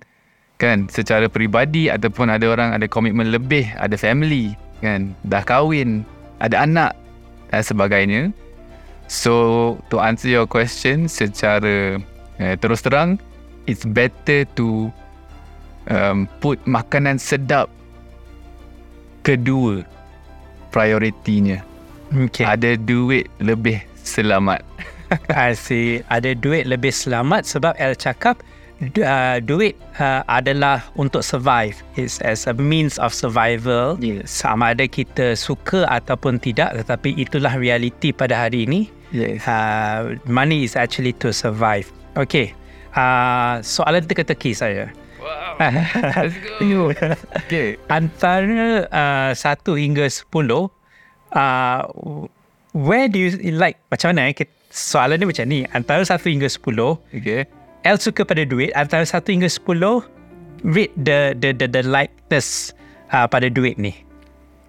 Kan? 0.57 0.87
Secara 0.87 1.27
peribadi 1.27 1.91
Ataupun 1.91 2.31
ada 2.31 2.47
orang 2.47 2.71
Ada 2.71 2.87
komitmen 2.87 3.29
lebih 3.29 3.67
Ada 3.75 3.99
family 3.99 4.55
Kan? 4.79 5.11
Dah 5.27 5.43
kahwin 5.43 6.07
Ada 6.39 6.63
anak 6.63 6.95
Dan 7.51 7.63
sebagainya. 7.63 8.21
So 9.11 9.75
To 9.91 9.99
answer 9.99 10.31
your 10.31 10.47
question 10.47 11.11
Secara 11.11 11.99
eh, 12.39 12.55
Terus 12.59 12.79
terang 12.83 13.19
It's 13.67 13.83
better 13.83 14.47
to 14.55 14.87
um, 15.91 16.31
Put 16.39 16.63
makanan 16.63 17.19
sedap 17.19 17.67
Kedua 19.27 19.83
Prioritinya 20.71 21.59
Okay. 22.07 22.47
Ada 22.47 22.79
duit 22.79 23.27
Lebih 23.43 23.83
selamat 24.07 24.63
I 25.33 25.55
see. 25.55 26.03
Ada 26.11 26.35
duit 26.35 26.67
lebih 26.67 26.91
selamat 26.91 27.47
sebab 27.47 27.73
El 27.79 27.95
cakap 27.95 28.39
du- 28.93 29.05
uh, 29.05 29.39
duit 29.41 29.73
uh, 29.97 30.21
adalah 30.27 30.83
untuk 30.99 31.23
survive. 31.23 31.79
It's 31.95 32.19
as 32.21 32.45
a 32.45 32.53
means 32.53 32.99
of 32.99 33.15
survival. 33.15 33.95
Yes. 34.03 34.29
Sama 34.29 34.75
ada 34.75 34.85
kita 34.85 35.33
suka 35.39 35.87
ataupun 35.87 36.39
tidak 36.43 36.75
tetapi 36.83 37.15
itulah 37.15 37.55
realiti 37.55 38.11
pada 38.11 38.47
hari 38.47 38.67
ini. 38.67 38.91
Yes 39.15 39.47
Uh, 39.47 40.19
money 40.27 40.67
is 40.67 40.75
actually 40.75 41.15
to 41.23 41.31
survive. 41.31 41.87
Okay. 42.19 42.51
Uh, 42.91 43.63
soalan 43.63 44.03
teka-teki 44.03 44.51
saya. 44.51 44.91
Wow 45.17 45.59
Let's 45.59 46.37
go 46.39 46.91
Okay 47.47 47.75
Antara 47.91 48.85
uh, 48.91 49.31
1 49.33 49.75
hingga 49.75 50.07
10 50.07 50.27
uh, 51.35 51.81
where 52.71 53.07
do 53.09 53.17
you 53.19 53.31
like 53.55 53.79
macam 53.91 54.15
mana 54.15 54.31
eh? 54.31 54.33
Kita- 54.37 54.56
Soalan 54.77 55.17
ni 55.17 55.25
macam 55.25 55.45
ni 55.49 55.65
Antara 55.73 56.05
1 56.05 56.21
hingga 56.21 56.45
10 56.45 57.17
Okay 57.17 57.49
L 57.87 57.97
suka 58.03 58.27
pada 58.27 58.43
duit 58.43 58.75
antara 58.75 59.07
1 59.07 59.23
hingga 59.31 59.47
10 59.47 60.17
rate 60.67 60.91
the 60.99 61.37
the 61.39 61.55
the, 61.55 61.67
the 61.71 61.81
likeness 61.87 62.75
uh, 63.15 63.23
pada 63.29 63.47
duit 63.47 63.79
ni. 63.79 63.95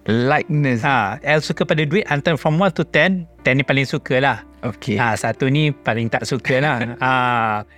Likeness 0.07 0.81
Ha, 0.87 1.19
L 1.21 1.43
suka 1.43 1.67
pada 1.67 1.83
duit 1.83 2.07
antara 2.07 2.39
from 2.39 2.55
1 2.55 2.79
to 2.79 2.87
10, 2.87 3.27
10 3.43 3.59
ni 3.59 3.63
paling 3.67 3.83
suka 3.83 4.23
lah. 4.23 4.37
Okay 4.63 4.95
Ha, 4.95 5.19
satu 5.19 5.51
ni 5.51 5.75
paling 5.75 6.07
tak 6.07 6.23
suka 6.23 6.63
lah. 6.63 6.77
ha, 7.03 7.11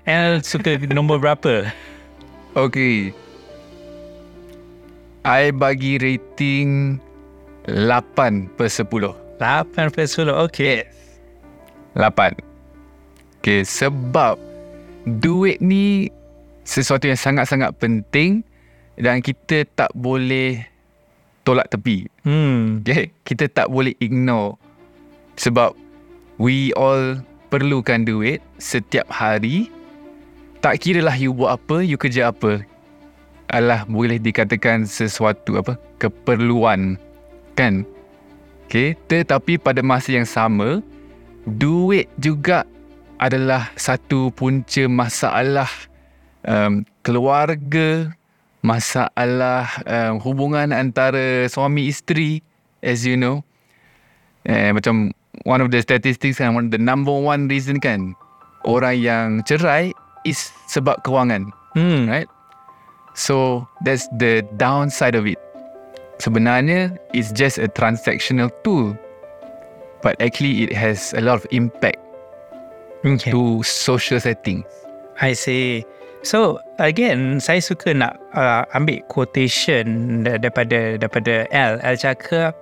L 0.06 0.46
suka 0.46 0.78
nombor 0.94 1.18
berapa? 1.18 1.74
Okay 2.54 3.16
I 5.26 5.50
bagi 5.54 5.98
rating 5.98 7.02
8 7.66 8.58
per 8.58 8.70
10 8.70 8.94
8 9.42 9.74
per 9.74 9.90
10. 10.06 10.30
Okay. 10.50 10.86
8 11.96 13.42
Okay 13.42 13.66
sebab 13.66 14.40
Duit 15.04 15.60
ni 15.60 16.14
Sesuatu 16.62 17.10
yang 17.10 17.18
sangat-sangat 17.18 17.74
penting 17.82 18.46
Dan 18.96 19.20
kita 19.20 19.66
tak 19.74 19.92
boleh 19.98 20.62
Tolak 21.42 21.74
tepi. 21.74 22.06
Hmm. 22.22 22.86
Okay 22.86 23.10
Kita 23.26 23.50
tak 23.50 23.68
boleh 23.74 23.98
ignore 23.98 24.62
Sebab 25.36 25.74
We 26.38 26.70
all 26.78 27.20
Perlukan 27.52 28.08
duit 28.08 28.40
Setiap 28.62 29.12
hari. 29.12 29.68
Tak 30.64 30.80
kira 30.80 31.04
lah 31.04 31.18
you 31.18 31.36
buat 31.36 31.60
apa 31.60 31.84
You 31.84 31.98
kerja 32.00 32.30
apa. 32.32 32.64
Alah 33.52 33.84
boleh 33.90 34.22
dikatakan 34.22 34.86
Sesuatu 34.86 35.58
apa 35.60 35.76
Keperluan 35.98 36.96
Kan? 37.58 37.84
Okay 38.70 38.94
Tetapi 39.10 39.60
pada 39.60 39.82
masa 39.84 40.16
yang 40.16 40.30
sama 40.30 40.80
Duit 41.46 42.06
juga 42.22 42.66
Adalah 43.22 43.70
satu 43.78 44.30
punca 44.34 44.86
masalah 44.86 45.70
um, 46.46 46.86
Keluarga 47.02 48.14
Masalah 48.62 49.66
um, 49.90 50.22
Hubungan 50.22 50.70
antara 50.70 51.50
Suami 51.50 51.90
isteri 51.90 52.46
As 52.82 53.06
you 53.06 53.18
know. 53.18 53.42
Eh, 54.46 54.70
Macam 54.74 55.14
One 55.46 55.62
of 55.66 55.74
the 55.74 55.82
statistics 55.82 56.38
kan 56.38 56.54
one, 56.54 56.70
The 56.70 56.82
number 56.82 57.14
one 57.14 57.50
reason 57.50 57.82
kan 57.82 58.14
Orang 58.66 59.02
yang 59.02 59.28
cerai 59.46 59.94
Is 60.26 60.54
sebab 60.70 61.02
kewangan 61.02 61.50
Hmm. 61.72 62.04
Right? 62.06 62.28
So 63.18 63.66
That's 63.82 64.12
the 64.20 64.44
downside 64.60 65.16
of 65.18 65.24
it. 65.26 65.40
Sebenarnya 66.22 66.98
It's 67.16 67.34
just 67.34 67.58
a 67.58 67.66
transactional 67.66 68.54
tool 68.62 68.94
But 70.02 70.18
actually 70.22 70.66
It 70.66 70.74
has 70.74 71.14
a 71.14 71.22
lot 71.22 71.38
of 71.42 71.46
impact 71.50 72.02
Okay. 73.02 73.34
To 73.34 73.66
social 73.66 74.22
settings 74.22 74.66
I 75.22 75.34
see. 75.38 75.86
So 76.26 76.58
again, 76.82 77.38
saya 77.42 77.62
suka 77.62 77.94
nak 77.94 78.18
uh, 78.34 78.66
ambil 78.74 79.02
quotation 79.10 80.22
da- 80.26 80.38
daripada 80.38 80.98
daripada 80.98 81.46
L. 81.50 81.78
L 81.82 81.96
cakap 81.98 82.54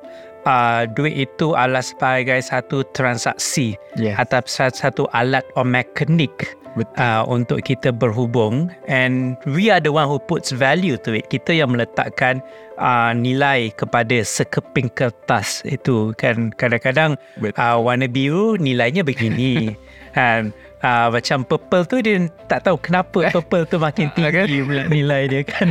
uh, 0.43 0.83
duit 0.91 1.27
itu 1.27 1.55
adalah 1.55 1.83
sebagai 1.83 2.39
satu 2.43 2.83
transaksi 2.95 3.75
Yes. 3.95 4.15
atau 4.19 4.71
satu, 4.71 5.03
alat 5.15 5.43
or 5.55 5.63
mekanik. 5.67 6.31
Uh, 6.77 7.23
untuk 7.25 7.65
kita 7.65 7.89
berhubung. 7.93 8.69
And 8.85 9.37
we 9.49 9.69
are 9.73 9.81
the 9.81 9.93
one 9.93 10.09
who 10.09 10.19
puts 10.19 10.53
value 10.53 10.97
to 11.05 11.17
it. 11.17 11.29
Kita 11.31 11.55
yang 11.55 11.73
meletakkan 11.73 12.41
uh, 12.77 13.11
nilai 13.15 13.73
kepada 13.73 14.21
sekeping 14.21 14.91
kertas 14.93 15.63
itu. 15.65 16.13
Kan 16.19 16.53
kadang-kadang 16.55 17.17
uh, 17.57 17.77
warna 17.79 18.05
biru 18.05 18.57
nilainya 18.59 19.01
begini. 19.01 19.73
Kan 20.17 20.51
uh, 20.83 21.07
macam 21.11 21.45
purple 21.45 21.85
tu 21.85 22.01
dia 22.01 22.27
tak 22.49 22.65
tahu 22.65 22.81
kenapa 22.81 23.29
purple 23.29 23.65
tu 23.69 23.77
makin 23.77 24.09
tinggi 24.15 24.65
pula 24.65 24.83
nilai 24.89 25.29
dia 25.29 25.41
kan? 25.51 25.69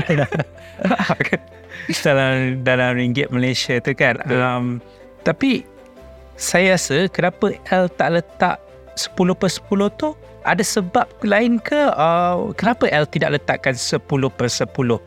Dalam 2.05 2.63
dalam 2.63 2.91
ringgit 2.95 3.33
Malaysia 3.33 3.81
tu 3.83 3.93
kan? 3.99 4.21
Um, 4.31 4.79
tapi 5.27 5.67
saya 6.39 6.79
rasa 6.79 7.11
kenapa 7.11 7.51
L 7.75 7.91
tak 7.91 8.09
letak 8.15 8.57
10 8.95 9.35
per 9.35 9.51
10 9.51 9.99
tu 9.99 10.15
ada 10.45 10.63
sebab 10.63 11.07
lain 11.27 11.59
ke? 11.59 11.91
Uh, 11.95 12.55
kenapa 12.55 12.87
L 12.91 13.07
tidak 13.09 13.41
letakkan 13.41 13.75
10 13.75 14.03
per 14.09 14.47
10 14.47 14.69
uh, 14.69 14.99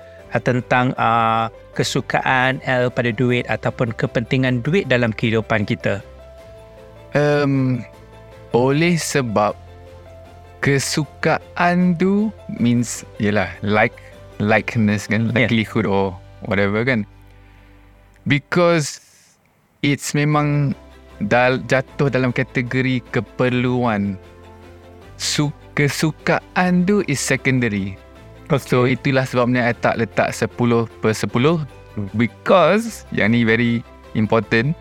tentang 0.41 0.95
uh, 0.95 1.47
kesukaan 1.75 2.59
L 2.67 2.91
pada 2.91 3.11
duit 3.15 3.47
ataupun 3.47 3.95
kepentingan 3.95 4.63
duit 4.63 4.87
dalam 4.91 5.15
kehidupan 5.15 5.63
kita? 5.63 6.03
Um, 7.11 7.83
oleh 8.55 8.95
sebab 8.95 9.55
kesukaan 10.63 11.97
tu 11.99 12.31
means 12.61 13.03
yelah 13.19 13.51
like 13.63 13.95
likeness 14.39 15.07
kan? 15.07 15.31
Yeah. 15.31 15.47
likelihood 15.47 15.87
or 15.87 16.15
whatever 16.47 16.83
kan? 16.83 17.03
Because 18.29 19.01
it's 19.81 20.13
memang 20.13 20.77
dal, 21.25 21.61
jatuh 21.65 22.09
dalam 22.09 22.33
kategori 22.33 23.01
keperluan 23.13 24.17
Su, 25.21 25.53
kesukaan 25.77 26.89
tu 26.89 27.05
is 27.05 27.21
secondary 27.21 27.93
so 28.57 28.89
itulah 28.89 29.23
sebabnya 29.23 29.69
I 29.69 29.77
tak 29.77 30.01
letak 30.01 30.33
10 30.33 30.49
per 30.99 31.13
10 31.13 31.63
because 32.17 33.05
yang 33.13 33.31
ni 33.31 33.45
very 33.45 33.85
important 34.17 34.73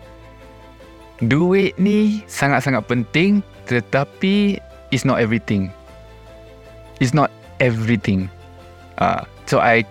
Duit 1.21 1.77
ni 1.77 2.25
sangat-sangat 2.25 2.89
penting 2.89 3.45
tetapi 3.69 4.57
it's 4.89 5.05
not 5.05 5.21
everything. 5.21 5.69
It's 6.97 7.13
not 7.13 7.29
everything. 7.61 8.25
Uh, 8.97 9.21
so 9.45 9.61
I 9.61 9.85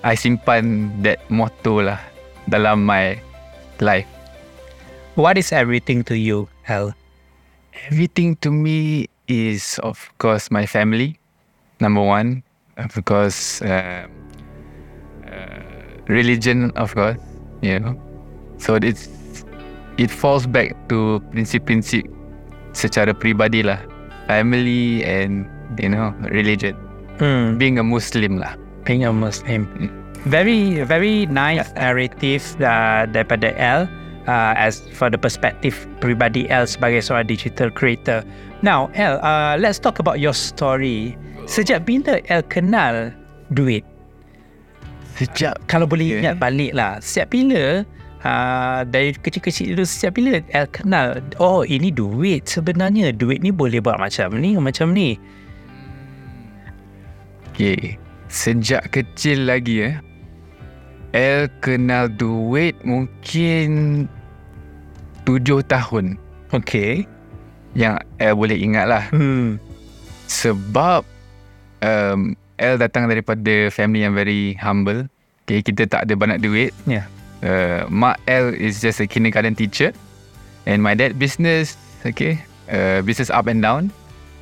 I 0.00 0.16
simpan 0.16 0.96
that 1.04 1.20
motto 1.28 1.84
lah 1.84 2.00
dalam 2.48 2.88
my 2.88 3.20
life. 3.84 4.08
what 5.12 5.36
is 5.36 5.52
everything 5.52 6.00
to 6.08 6.16
you 6.16 6.48
L 6.72 6.96
Everything 7.88 8.36
to 8.40 8.48
me 8.48 9.08
is 9.32 9.80
of 9.80 9.96
course 10.18 10.50
my 10.50 10.66
family, 10.66 11.16
number 11.80 12.02
one. 12.04 12.42
Of 12.76 12.96
course, 13.04 13.60
uh, 13.60 14.08
uh, 15.28 15.60
religion, 16.08 16.72
of 16.76 16.96
course, 16.96 17.20
you 17.60 17.80
know. 17.80 17.96
So 18.56 18.80
it's 18.80 19.08
it 20.00 20.08
falls 20.08 20.48
back 20.48 20.72
to 20.88 21.20
prinsip-prinsip 21.32 22.08
secara 22.72 23.12
peribadi 23.12 23.60
lah, 23.60 23.80
family 24.28 25.04
and 25.04 25.44
you 25.76 25.92
know 25.92 26.16
religion. 26.32 26.76
hmm. 27.20 27.60
Being 27.60 27.76
a 27.76 27.84
Muslim 27.84 28.40
lah. 28.40 28.56
being 28.84 29.04
a 29.04 29.12
Muslim. 29.12 29.66
Mm. 29.78 29.90
Very, 30.26 30.82
very 30.86 31.26
nice 31.26 31.66
narrative 31.74 32.42
uh, 32.62 33.10
daripada 33.10 33.54
L 33.58 33.90
uh, 34.26 34.54
as 34.56 34.82
for 34.94 35.08
the 35.08 35.18
perspective 35.18 35.74
pribadi 35.98 36.46
L 36.50 36.66
sebagai 36.66 37.02
seorang 37.02 37.26
digital 37.26 37.68
creator. 37.70 38.22
Now, 38.62 38.90
L, 38.94 39.18
uh, 39.22 39.58
let's 39.58 39.82
talk 39.82 39.98
about 39.98 40.22
your 40.22 40.34
story. 40.34 41.18
Sejak 41.50 41.86
bila 41.86 42.22
L 42.30 42.42
kenal 42.46 43.10
duit? 43.50 43.82
Sejak 45.18 45.58
Kalau 45.68 45.84
boleh 45.84 46.08
Okay. 46.08 46.18
ingat 46.24 46.36
balik 46.40 46.72
lah, 46.72 46.98
sejak 47.02 47.28
bila 47.34 47.84
uh, 48.24 48.80
dari 48.86 49.12
kecil-kecil 49.14 49.76
dulu 49.76 49.86
sejak 49.86 50.16
bila 50.16 50.40
El 50.54 50.66
kenal 50.70 51.20
oh 51.42 51.66
ini 51.66 51.90
duit 51.92 52.46
sebenarnya 52.46 53.12
duit 53.14 53.42
ni 53.42 53.50
boleh 53.50 53.82
buat 53.82 53.98
macam 53.98 54.38
ni 54.38 54.56
macam 54.56 54.94
ni 54.94 55.18
Okay. 57.52 58.00
Sejak 58.32 58.88
kecil 58.96 59.44
lagi 59.44 59.92
eh. 59.92 60.00
El 61.12 61.52
kenal 61.60 62.08
duit 62.08 62.72
mungkin 62.88 64.08
tujuh 65.28 65.60
tahun 65.68 66.16
okay 66.56 67.04
yang 67.76 68.00
El 68.20 68.36
boleh 68.36 68.56
ingat 68.56 68.84
lah. 68.88 69.04
hmm. 69.12 69.60
Sebab 70.28 71.04
um, 71.84 72.32
El 72.56 72.80
datang 72.80 73.08
daripada 73.08 73.68
family 73.68 74.04
yang 74.04 74.16
very 74.16 74.56
humble. 74.56 75.08
Okay, 75.44 75.60
kita 75.60 75.84
tak 75.84 76.08
ada 76.08 76.14
banyak 76.16 76.40
duit. 76.40 76.72
Yeah. 76.88 77.04
Uh, 77.42 77.84
mak 77.90 78.22
El 78.24 78.54
is 78.54 78.78
just 78.78 79.02
a 79.02 79.06
kindergarten 79.08 79.52
teacher. 79.52 79.90
And 80.64 80.78
my 80.78 80.94
dad 80.94 81.18
business, 81.18 81.74
okay, 82.06 82.38
uh, 82.70 83.02
business 83.02 83.28
up 83.28 83.50
and 83.50 83.60
down. 83.60 83.90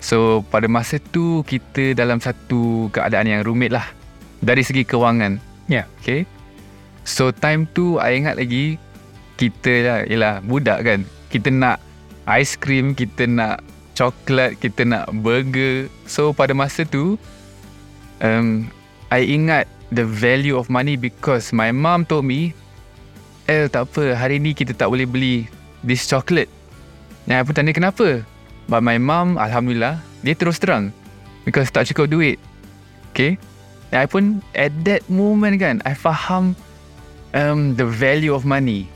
So 0.04 0.46
pada 0.52 0.68
masa 0.68 1.02
tu 1.10 1.42
kita 1.48 1.96
dalam 1.96 2.20
satu 2.20 2.92
keadaan 2.92 3.26
yang 3.26 3.42
rumit 3.42 3.72
lah 3.72 3.88
dari 4.44 4.62
segi 4.62 4.84
kewangan. 4.84 5.40
Yeah. 5.66 5.90
Okay. 6.02 6.28
So 7.10 7.34
time 7.34 7.66
tu 7.74 7.98
I 7.98 8.22
ingat 8.22 8.38
lagi 8.38 8.78
kita 9.34 9.72
lah, 9.82 9.98
yelah 10.06 10.38
budak 10.46 10.86
kan. 10.86 11.02
Kita 11.26 11.50
nak 11.50 11.82
ice 12.30 12.54
cream, 12.54 12.94
kita 12.94 13.26
nak 13.26 13.66
coklat, 13.98 14.54
kita 14.62 14.86
nak 14.86 15.10
burger. 15.18 15.90
So 16.06 16.30
pada 16.30 16.54
masa 16.54 16.86
tu 16.86 17.18
um, 18.22 18.70
I 19.10 19.26
ingat 19.26 19.66
the 19.90 20.06
value 20.06 20.54
of 20.54 20.70
money 20.70 20.94
because 20.94 21.50
my 21.50 21.74
mom 21.74 22.06
told 22.06 22.30
me 22.30 22.54
El 23.50 23.66
tak 23.66 23.90
apa 23.90 24.14
hari 24.14 24.38
ni 24.38 24.54
kita 24.54 24.70
tak 24.78 24.94
boleh 24.94 25.10
beli 25.10 25.50
this 25.82 26.06
chocolate. 26.06 26.46
Yang 27.26 27.50
pun 27.50 27.54
tanya 27.58 27.72
kenapa? 27.74 28.08
But 28.70 28.86
my 28.86 29.02
mom 29.02 29.34
Alhamdulillah 29.34 29.98
Dia 30.22 30.38
terus 30.38 30.62
terang 30.62 30.94
Because 31.42 31.74
tak 31.74 31.90
cukup 31.90 32.06
duit 32.06 32.38
Okay 33.10 33.34
And 33.90 33.98
I 34.02 34.06
pun 34.06 34.46
At 34.54 34.70
that 34.86 35.02
moment 35.10 35.58
kan 35.58 35.82
I 35.82 35.98
faham 35.98 36.54
um, 37.34 37.74
The 37.76 37.86
value 37.86 38.34
of 38.34 38.46
money 38.46 38.88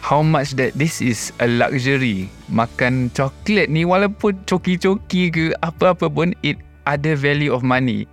How 0.00 0.24
much 0.24 0.56
that 0.56 0.76
This 0.76 1.00
is 1.00 1.32
a 1.40 1.46
luxury 1.48 2.32
Makan 2.48 3.12
coklat 3.12 3.68
ni 3.68 3.84
Walaupun 3.84 4.44
coki-coki 4.48 5.22
ke 5.30 5.44
Apa-apa 5.60 6.08
pun 6.08 6.32
It 6.40 6.58
ada 6.88 7.12
value 7.14 7.52
of 7.52 7.60
money 7.60 8.08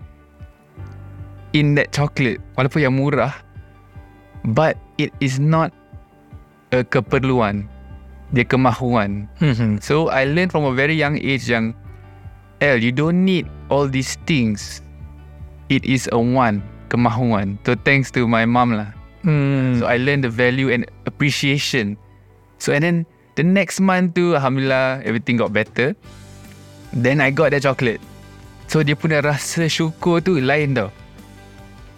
In 1.56 1.74
that 1.80 1.96
chocolate 1.96 2.44
Walaupun 2.60 2.84
yang 2.84 2.96
murah 3.00 3.34
But 4.44 4.76
It 5.00 5.16
is 5.24 5.40
not 5.40 5.72
A 6.76 6.84
keperluan 6.84 7.72
Dia 8.36 8.44
kemahuan. 8.44 9.32
So 9.80 10.12
I 10.12 10.28
learned 10.28 10.52
from 10.52 10.68
a 10.68 10.76
very 10.76 11.00
young 11.00 11.16
age 11.16 11.48
yang 11.48 11.72
El, 12.60 12.84
you 12.84 12.92
don't 12.92 13.24
need 13.24 13.48
all 13.70 13.88
these 13.88 14.20
things. 14.26 14.82
It 15.70 15.86
is 15.86 16.10
a 16.12 16.20
want, 16.20 16.66
kemahuan. 16.90 17.56
So 17.64 17.78
thanks 17.88 18.12
to 18.18 18.28
my 18.28 18.44
mom 18.44 18.76
lah. 18.76 18.92
Hmm. 19.28 19.84
So 19.84 19.92
I 19.92 20.00
learned 20.00 20.24
the 20.24 20.32
value 20.32 20.72
and 20.72 20.88
appreciation. 21.04 22.00
So 22.64 22.72
and 22.72 22.80
then 22.80 22.98
the 23.36 23.44
next 23.44 23.84
month 23.84 24.16
tu, 24.16 24.40
Alhamdulillah, 24.40 25.04
everything 25.04 25.36
got 25.36 25.52
better. 25.52 25.92
Then 26.96 27.20
I 27.20 27.36
got 27.36 27.52
that 27.52 27.68
chocolate. 27.68 28.00
So 28.72 28.88
dia 28.88 28.96
punya 28.96 29.20
rasa 29.20 29.68
syukur 29.68 30.24
tu 30.24 30.40
lain 30.40 30.80
tau. 30.80 30.90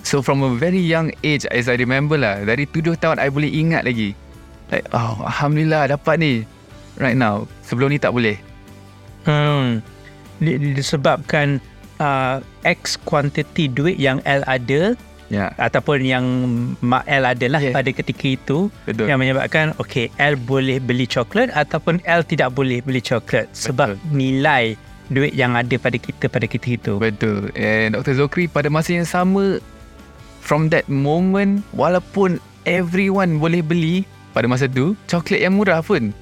So 0.02 0.26
from 0.26 0.42
a 0.42 0.50
very 0.58 0.82
young 0.82 1.14
age, 1.22 1.46
as 1.54 1.70
I 1.70 1.78
remember 1.78 2.18
lah, 2.18 2.42
dari 2.42 2.66
tujuh 2.66 2.98
tahun 2.98 3.22
I 3.22 3.30
boleh 3.30 3.54
ingat 3.54 3.86
lagi. 3.86 4.18
Like, 4.74 4.90
oh 4.90 5.22
Alhamdulillah 5.22 5.94
dapat 5.94 6.18
ni. 6.18 6.34
Right 6.98 7.16
now. 7.16 7.46
Sebelum 7.62 7.94
ni 7.94 8.02
tak 8.02 8.18
boleh. 8.18 8.42
Hmm. 9.30 9.86
Di- 10.42 10.58
di- 10.58 10.74
Disebabkan 10.74 11.62
uh, 12.02 12.42
X 12.66 12.98
quantity 13.06 13.70
duit 13.70 14.02
yang 14.02 14.18
L 14.26 14.42
ada 14.50 14.98
yeah, 15.30 15.54
ataupun 15.56 16.04
yang 16.04 16.26
Mak 16.82 17.06
L 17.06 17.24
adalah 17.26 17.62
Yeah. 17.62 17.76
pada 17.76 17.90
ketika 17.94 18.26
itu 18.30 18.68
betul. 18.86 19.06
yang 19.08 19.22
menyebabkan 19.22 19.78
okay 19.78 20.10
L 20.18 20.36
boleh 20.36 20.82
beli 20.82 21.06
coklat 21.06 21.54
ataupun 21.54 22.02
L 22.06 22.22
tidak 22.26 22.54
boleh 22.54 22.82
beli 22.82 23.00
coklat 23.00 23.50
sebab 23.54 23.96
nilai 24.10 24.76
duit 25.10 25.34
yang 25.34 25.58
ada 25.58 25.74
pada 25.82 25.98
kita 25.98 26.30
pada 26.30 26.46
ketika 26.46 26.78
itu. 26.78 26.94
Betul. 27.02 27.50
And 27.58 27.98
Dr. 27.98 28.14
Zokri 28.22 28.46
pada 28.46 28.70
masa 28.70 28.94
yang 28.94 29.10
sama 29.10 29.58
from 30.42 30.70
that 30.70 30.86
moment 30.86 31.66
walaupun 31.74 32.38
everyone 32.70 33.42
boleh 33.42 33.66
beli 33.66 34.06
pada 34.34 34.46
masa 34.46 34.70
tu 34.70 34.94
coklat 35.10 35.42
yang 35.42 35.58
murah 35.58 35.82
pun 35.82 36.14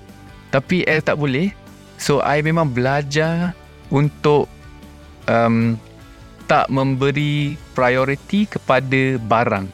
tapi 0.52 0.88
L 0.88 1.04
tak 1.04 1.20
boleh. 1.20 1.52
So 1.98 2.22
I 2.22 2.40
memang 2.46 2.72
belajar 2.72 3.58
untuk 3.90 4.46
um, 5.28 5.76
tak 6.48 6.72
memberi 6.72 7.60
priority 7.76 8.48
kepada 8.48 9.20
barang. 9.28 9.68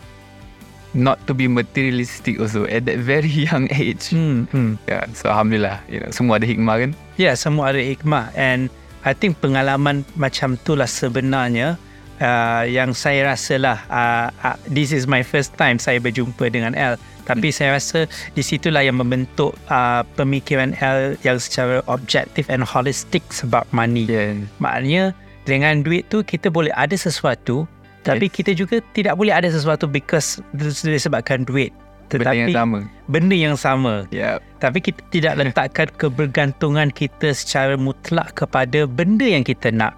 Not 0.93 1.17
to 1.25 1.33
be 1.33 1.49
materialistic 1.49 2.37
also 2.37 2.69
at 2.69 2.85
that 2.85 3.01
very 3.01 3.29
young 3.49 3.65
age. 3.73 4.13
Hmm, 4.13 4.45
hmm. 4.53 4.77
Yeah, 4.85 5.09
so 5.17 5.33
alhamdulillah, 5.33 5.81
you 5.89 6.01
know, 6.01 6.13
semua 6.13 6.37
ada 6.37 6.45
hikmah 6.45 6.75
kan? 6.85 6.91
Ya, 7.17 7.33
semua 7.33 7.73
ada 7.73 7.81
hikmah 7.81 8.29
and 8.37 8.69
I 9.01 9.17
think 9.17 9.41
pengalaman 9.41 10.05
macam 10.13 10.53
itulah 10.53 10.87
sebenarnya 10.87 11.81
uh, 12.21 12.63
yang 12.63 12.95
saya 12.95 13.35
rasa 13.35 13.59
lah 13.59 13.77
uh, 13.91 14.27
uh, 14.45 14.57
this 14.69 14.95
is 14.95 15.09
my 15.09 15.25
first 15.25 15.57
time 15.59 15.75
saya 15.75 15.99
berjumpa 15.99 16.47
dengan 16.47 16.71
L 16.77 16.95
tapi 17.23 17.51
hmm. 17.51 17.55
saya 17.55 17.69
rasa 17.79 18.05
di 18.35 18.43
situlah 18.43 18.83
yang 18.83 18.99
membentuk 18.99 19.55
uh, 19.71 20.03
pemikiran 20.19 20.75
L 20.79 21.15
yang 21.23 21.39
secara 21.39 21.79
objektif 21.87 22.51
and 22.51 22.63
holistic 22.63 23.23
sebab 23.31 23.63
money. 23.71 24.07
Yeah. 24.07 24.43
Maknanya 24.59 25.15
dengan 25.43 25.83
duit 25.83 26.07
tu 26.07 26.23
kita 26.23 26.47
boleh 26.47 26.71
ada 26.75 26.95
sesuatu 26.95 27.67
tapi 28.03 28.27
kita 28.27 28.51
juga 28.51 28.83
tidak 28.91 29.15
boleh 29.15 29.31
ada 29.31 29.47
sesuatu 29.47 29.87
because 29.87 30.43
disebabkan 30.83 31.47
duit. 31.47 31.71
Benda 32.11 32.35
yang 32.35 32.51
Tetapi 32.51 32.53
sama. 32.53 32.79
benda 33.09 33.35
yang 33.35 33.55
sama. 33.57 33.93
Yeah. 34.11 34.37
Tapi 34.59 34.83
kita 34.83 35.01
tidak 35.09 35.33
letakkan 35.41 35.87
kebergantungan 35.97 36.91
kita 36.93 37.31
secara 37.33 37.79
mutlak 37.79 38.35
kepada 38.37 38.85
benda 38.85 39.23
yang 39.25 39.41
kita 39.41 39.71
nak. 39.71 39.95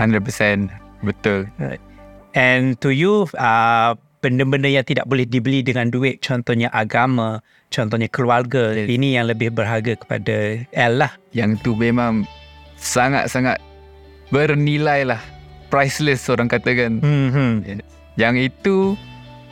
100% 0.00 0.72
betul. 1.04 1.46
And 2.34 2.74
to 2.82 2.90
you, 2.90 3.28
uh, 3.38 3.94
benda-benda 4.24 4.66
yang 4.66 4.82
tidak 4.84 5.06
boleh 5.06 5.24
dibeli 5.28 5.62
dengan 5.62 5.88
duit, 5.92 6.18
contohnya 6.20 6.66
agama, 6.74 7.38
contohnya 7.70 8.10
keluarga, 8.10 8.74
Yes. 8.74 8.90
ini 8.90 9.14
yang 9.14 9.30
lebih 9.30 9.54
berharga 9.54 9.94
kepada 9.96 10.66
L 10.74 10.92
lah. 10.98 11.12
yang 11.30 11.54
tu 11.62 11.78
memang 11.78 12.26
sangat-sangat 12.76 13.56
bernilai 14.28 15.04
lah 15.04 15.20
priceless 15.68 16.26
orang 16.26 16.46
katakan 16.46 16.98
Hmm. 16.98 17.62
yang 18.14 18.34
itu 18.34 18.94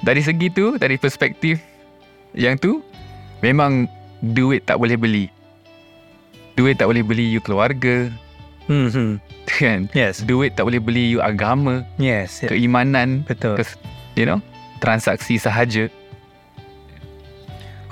dari 0.00 0.20
segi 0.20 0.48
tu 0.48 0.74
dari 0.76 0.94
perspektif 0.94 1.58
yang 2.32 2.54
tu 2.54 2.82
memang 3.40 3.87
duit 4.20 4.64
tak 4.64 4.76
boleh 4.76 4.94
beli 4.94 5.26
duit 6.54 6.74
tak 6.74 6.87
boleh 6.87 7.02
beli 7.02 7.26
you 7.28 7.38
keluarga 7.38 8.10
Hmm. 8.64 9.20
kan 9.44 9.92
Yes. 9.92 10.24
duit 10.24 10.56
tak 10.56 10.64
boleh 10.64 10.80
beli 10.80 11.12
you 11.12 11.20
agama 11.20 11.84
Yes. 11.96 12.40
keimanan 12.40 13.22
Betul. 13.22 13.60
kes- 13.60 13.76
you 14.14 14.24
know 14.24 14.40
transaksi 14.80 15.37
sahaja 15.37 15.87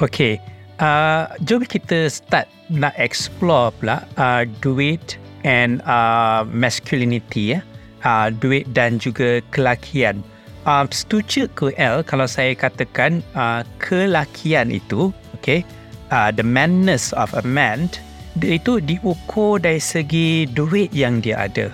Okay. 0.01 0.43
Uh, 0.83 1.31
jom 1.41 1.63
kita 1.63 2.11
start 2.11 2.51
nak 2.67 2.91
explore 2.97 3.71
pula 3.73 4.03
uh, 4.17 4.43
duit 4.59 5.15
and 5.43 5.83
uh, 5.87 6.47
masculinity 6.49 7.59
ya. 7.59 7.61
Uh, 8.03 8.35
duit 8.35 8.67
dan 8.75 8.99
juga 8.99 9.39
kelakian. 9.55 10.27
Um, 10.67 10.91
setuju 10.91 11.51
ke 11.55 11.75
L 11.79 12.03
kalau 12.03 12.27
saya 12.27 12.55
katakan 12.55 13.23
uh, 13.35 13.63
kelakian 13.79 14.75
itu, 14.75 15.15
okay, 15.39 15.63
uh, 16.11 16.35
the 16.35 16.43
manness 16.43 17.15
of 17.15 17.31
a 17.35 17.43
man 17.47 17.91
itu 18.39 18.83
diukur 18.83 19.63
dari 19.63 19.79
segi 19.79 20.51
duit 20.51 20.91
yang 20.91 21.23
dia 21.23 21.47
ada. 21.47 21.71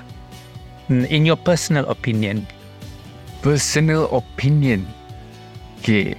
Hmm, 0.89 1.05
In 1.09 1.29
your 1.29 1.37
personal 1.37 1.85
opinion. 1.89 2.49
personal 3.41 4.11
opinion 4.11 4.83
okay 5.79 6.19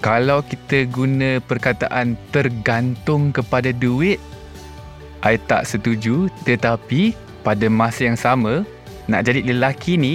kalau 0.00 0.40
kita 0.40 0.88
guna 0.88 1.42
perkataan 1.44 2.16
tergantung 2.32 3.34
kepada 3.34 3.74
duit 3.74 4.16
I 5.20 5.36
tak 5.36 5.68
setuju 5.68 6.32
tetapi 6.48 7.12
pada 7.44 7.66
masa 7.68 8.08
yang 8.08 8.18
sama 8.18 8.64
nak 9.08 9.28
jadi 9.28 9.44
lelaki 9.44 9.96
ni 9.96 10.14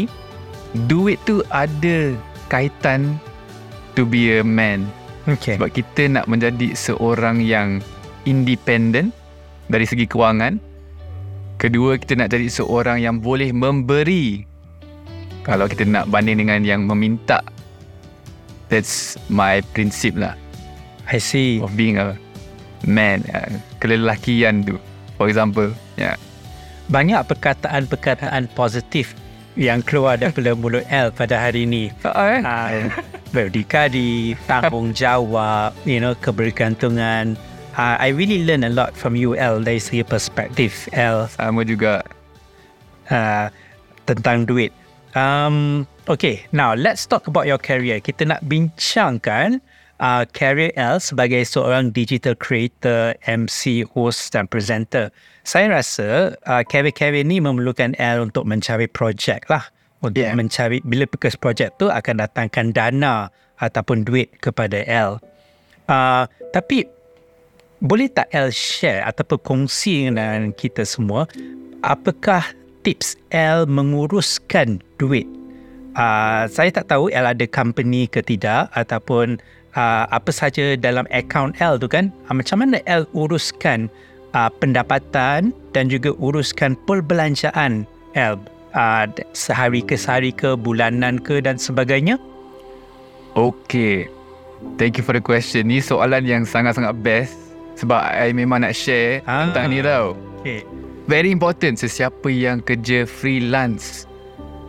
duit 0.90 1.22
tu 1.26 1.46
ada 1.54 2.14
kaitan 2.50 3.18
to 3.94 4.06
be 4.06 4.40
a 4.40 4.46
man 4.46 4.86
Okay. 5.26 5.58
sebab 5.58 5.74
kita 5.74 6.06
nak 6.06 6.30
menjadi 6.30 6.78
seorang 6.78 7.42
yang 7.42 7.82
independent 8.30 9.10
dari 9.74 9.82
segi 9.90 10.06
kewangan 10.06 10.62
kedua 11.58 11.98
kita 11.98 12.14
nak 12.14 12.30
jadi 12.30 12.46
seorang 12.46 13.02
yang 13.02 13.18
boleh 13.18 13.50
memberi 13.50 14.46
kalau 15.42 15.66
kita 15.66 15.82
nak 15.82 16.14
banding 16.14 16.46
dengan 16.46 16.62
yang 16.62 16.86
meminta 16.86 17.42
that's 18.70 19.18
my 19.34 19.66
prinsip 19.74 20.14
lah 20.14 20.38
I 21.06 21.22
see. 21.22 21.62
of 21.62 21.78
being 21.78 22.02
a 22.02 22.18
man, 22.86 23.22
uh, 23.34 23.50
kelelakian 23.78 24.66
tu. 24.66 24.78
For 25.16 25.28
example, 25.32 25.72
yeah. 25.96 26.20
Banyak 26.92 27.26
perkataan-perkataan 27.26 28.52
positif 28.54 29.18
yang 29.58 29.82
keluar 29.82 30.20
daripada 30.20 30.54
mulut 30.60 30.86
L 30.92 31.10
pada 31.10 31.40
hari 31.40 31.66
ini. 31.66 31.90
Uh, 32.06 32.44
Uh, 32.44 32.92
berdikari, 33.34 34.36
tanggungjawab, 34.46 35.74
you 35.90 35.98
know, 35.98 36.14
kebergantungan. 36.20 37.40
Uh, 37.76 37.96
I 38.00 38.16
really 38.16 38.48
learn 38.48 38.64
a 38.64 38.72
lot 38.72 38.96
from 38.96 39.20
you, 39.20 39.36
L, 39.36 39.60
dari 39.60 39.84
segi 39.84 40.06
perspektif 40.08 40.88
L 40.96 41.28
sama 41.28 41.68
juga. 41.68 42.06
uh, 43.12 43.52
tentang 44.06 44.46
duit. 44.46 44.72
Um, 45.16 45.88
okay, 46.08 46.46
now 46.52 46.76
let's 46.76 47.08
talk 47.08 47.28
about 47.28 47.48
your 47.48 47.60
career. 47.60 48.00
Kita 48.00 48.28
nak 48.28 48.44
bincangkan 48.46 49.60
uh, 50.00 50.24
career 50.36 50.72
L 50.76 51.00
sebagai 51.00 51.44
seorang 51.46 51.92
digital 51.92 52.36
creator, 52.36 53.16
MC, 53.28 53.88
host 53.96 54.34
dan 54.36 54.48
presenter. 54.48 55.12
Saya 55.46 55.72
rasa 55.72 56.34
uh, 56.50 56.64
career-career 56.66 57.24
ni 57.24 57.40
memerlukan 57.40 57.96
L 58.02 58.26
untuk 58.26 58.48
mencari 58.48 58.90
projek 58.90 59.48
lah. 59.48 59.68
Untuk 60.04 60.22
Yeah. 60.22 60.38
mencari, 60.38 60.86
bila 60.86 61.10
bekas 61.10 61.34
projek 61.34 61.82
tu 61.82 61.90
akan 61.90 62.22
datangkan 62.22 62.76
dana 62.76 63.34
ataupun 63.58 64.06
duit 64.06 64.30
kepada 64.44 64.86
L. 64.86 65.18
Uh, 65.90 66.30
tapi 66.54 66.86
boleh 67.82 68.10
tak 68.12 68.30
L 68.34 68.54
share 68.54 69.02
ataupun 69.06 69.40
kongsi 69.42 70.10
dengan 70.10 70.54
kita 70.54 70.86
semua 70.86 71.26
apakah 71.86 72.42
tips 72.82 73.18
L 73.34 73.70
menguruskan 73.70 74.82
duit? 74.98 75.30
Uh, 75.96 76.44
saya 76.52 76.74
tak 76.76 76.92
tahu 76.92 77.08
L 77.14 77.24
ada 77.24 77.46
company 77.48 78.10
ke 78.10 78.20
tidak 78.20 78.68
ataupun 78.76 79.40
uh, 79.76 80.10
apa 80.10 80.32
saja 80.32 80.74
dalam 80.80 81.06
account 81.12 81.56
L 81.62 81.78
tu 81.78 81.88
kan. 81.88 82.10
Uh, 82.32 82.36
macam 82.40 82.64
mana 82.64 82.82
L 82.90 83.06
uruskan 83.14 83.92
uh, 84.34 84.50
pendapatan 84.60 85.54
dan 85.76 85.84
juga 85.92 86.16
uruskan 86.18 86.74
perbelanjaan 86.88 87.86
L 88.18 88.36
uh, 88.74 89.06
sehari 89.36 89.84
ke 89.84 90.00
sehari 90.00 90.32
ke 90.32 90.56
bulanan 90.56 91.20
ke 91.20 91.44
dan 91.44 91.60
sebagainya? 91.60 92.18
Okay. 93.36 94.08
Thank 94.80 94.98
you 94.98 95.04
for 95.04 95.14
the 95.14 95.22
question. 95.22 95.68
Ni 95.68 95.84
soalan 95.84 96.24
yang 96.24 96.48
sangat-sangat 96.48 96.96
best 97.04 97.36
sebab 97.76 98.00
I 98.00 98.32
memang 98.32 98.64
nak 98.64 98.74
share 98.74 99.20
Ah. 99.28 99.46
tentang 99.46 99.68
ni 99.70 99.84
tau. 99.84 100.16
Okay. 100.42 100.64
Very 101.06 101.30
important 101.30 101.78
sesiapa 101.78 102.26
yang 102.32 102.64
kerja 102.66 103.06
freelance. 103.06 104.10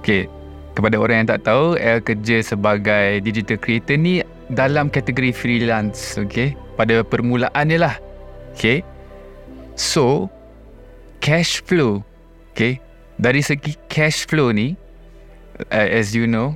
Okay. 0.03 0.29
Kepada 0.77 1.01
orang 1.01 1.25
yang 1.25 1.29
tak 1.33 1.49
tahu, 1.49 1.81
L 1.81 2.05
kerja 2.05 2.45
sebagai 2.45 3.25
digital 3.25 3.57
creator 3.57 3.97
ni 3.97 4.21
dalam 4.51 4.91
kategori 4.93 5.35
freelance. 5.35 6.19
Okay. 6.19 6.55
Pada 6.79 7.03
permulaan 7.03 7.67
dia 7.67 7.81
lah. 7.81 7.97
Okay. 8.55 8.87
So, 9.75 10.31
cash 11.19 11.65
flow. 11.65 12.03
Okay. 12.53 12.79
Dari 13.17 13.41
segi 13.41 13.75
cash 13.89 14.29
flow 14.29 14.53
ni, 14.53 14.77
uh, 15.73 15.89
as 15.89 16.13
you 16.13 16.29
know, 16.29 16.55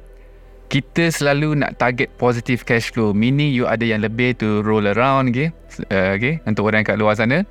kita 0.70 1.10
selalu 1.10 1.58
nak 1.58 1.82
target 1.82 2.12
positive 2.14 2.62
cash 2.62 2.94
flow. 2.94 3.10
Meaning 3.10 3.50
you 3.50 3.66
ada 3.66 3.82
yang 3.82 4.04
lebih 4.04 4.38
to 4.38 4.62
roll 4.62 4.86
around. 4.86 5.34
Okay. 5.34 5.50
Uh, 5.90 6.14
okay. 6.14 6.38
Untuk 6.46 6.70
orang 6.70 6.86
kat 6.86 7.00
luar 7.00 7.18
sana. 7.18 7.42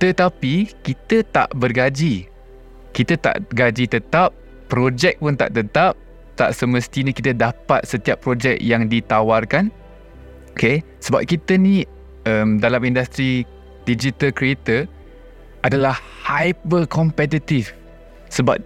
Tetapi 0.00 0.80
kita 0.80 1.22
tak 1.28 1.52
bergaji. 1.56 2.24
Kita 2.90 3.14
tak 3.20 3.46
gaji 3.54 3.86
tetap, 3.86 4.34
projek 4.66 5.22
pun 5.22 5.38
tak 5.38 5.54
tetap, 5.54 5.94
tak 6.40 6.56
semestinya 6.56 7.12
kita 7.12 7.36
dapat 7.36 7.84
setiap 7.84 8.24
projek 8.24 8.56
yang 8.64 8.88
ditawarkan. 8.88 9.68
Okay, 10.56 10.80
sebab 11.04 11.28
kita 11.28 11.60
ni 11.60 11.84
um, 12.24 12.56
dalam 12.56 12.80
industri 12.80 13.44
digital 13.84 14.32
creator 14.32 14.88
adalah 15.60 16.00
hyper 16.24 16.88
competitive. 16.88 17.76
Sebab 18.32 18.56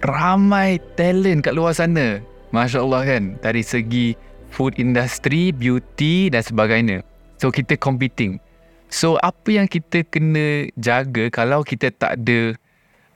ramai 0.00 0.80
talent 0.96 1.44
kat 1.44 1.52
luar 1.52 1.76
sana. 1.76 2.24
Masya 2.56 2.80
Allah 2.80 3.04
kan, 3.04 3.36
dari 3.44 3.60
segi 3.60 4.16
food 4.48 4.80
industry, 4.80 5.52
beauty 5.52 6.32
dan 6.32 6.40
sebagainya. 6.40 7.04
So 7.36 7.52
kita 7.52 7.76
competing. 7.76 8.40
So 8.88 9.20
apa 9.20 9.60
yang 9.60 9.68
kita 9.68 10.08
kena 10.08 10.72
jaga 10.80 11.28
kalau 11.28 11.62
kita 11.62 11.92
tak 11.94 12.16
ada 12.24 12.56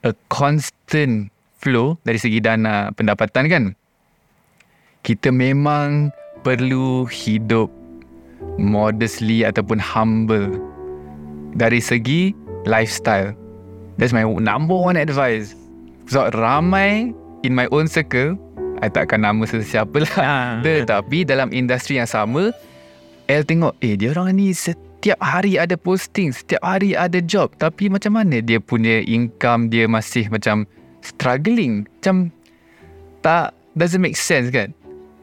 a 0.05 0.13
constant 0.29 1.33
flow 1.57 1.97
dari 2.05 2.21
segi 2.21 2.37
dana 2.37 2.93
pendapatan 2.93 3.49
kan? 3.49 3.65
Kita 5.05 5.29
memang 5.29 6.09
perlu 6.41 7.05
hidup 7.05 7.69
modestly 8.57 9.45
ataupun 9.45 9.77
humble 9.77 10.57
dari 11.53 11.77
segi 11.77 12.33
lifestyle. 12.65 13.37
That's 14.01 14.17
my 14.17 14.25
number 14.25 14.73
one 14.73 14.97
advice. 14.97 15.53
So 16.09 16.25
ramai 16.33 17.13
in 17.45 17.53
my 17.53 17.69
own 17.69 17.85
circle, 17.85 18.33
I 18.81 18.89
takkan 18.89 19.21
nama 19.21 19.45
sesiapa 19.45 19.93
lah. 19.93 20.17
Ah. 20.25 20.53
Tetapi 20.65 21.21
dalam 21.21 21.53
industri 21.53 22.01
yang 22.01 22.09
sama, 22.09 22.49
L 23.29 23.43
tengok, 23.45 23.77
eh 23.85 23.93
dia 23.93 24.09
orang 24.09 24.41
ni 24.41 24.57
setiap 24.57 25.21
hari 25.21 25.61
ada 25.61 25.77
posting, 25.77 26.33
setiap 26.33 26.65
hari 26.65 26.97
ada 26.97 27.21
job. 27.21 27.53
Tapi 27.61 27.93
macam 27.93 28.17
mana 28.17 28.41
dia 28.41 28.57
punya 28.57 29.05
income 29.05 29.69
dia 29.69 29.85
masih 29.85 30.33
macam 30.33 30.65
struggling. 31.05 31.85
Macam 32.01 32.33
tak, 33.21 33.53
doesn't 33.77 34.01
make 34.01 34.17
sense 34.17 34.49
kan. 34.49 34.73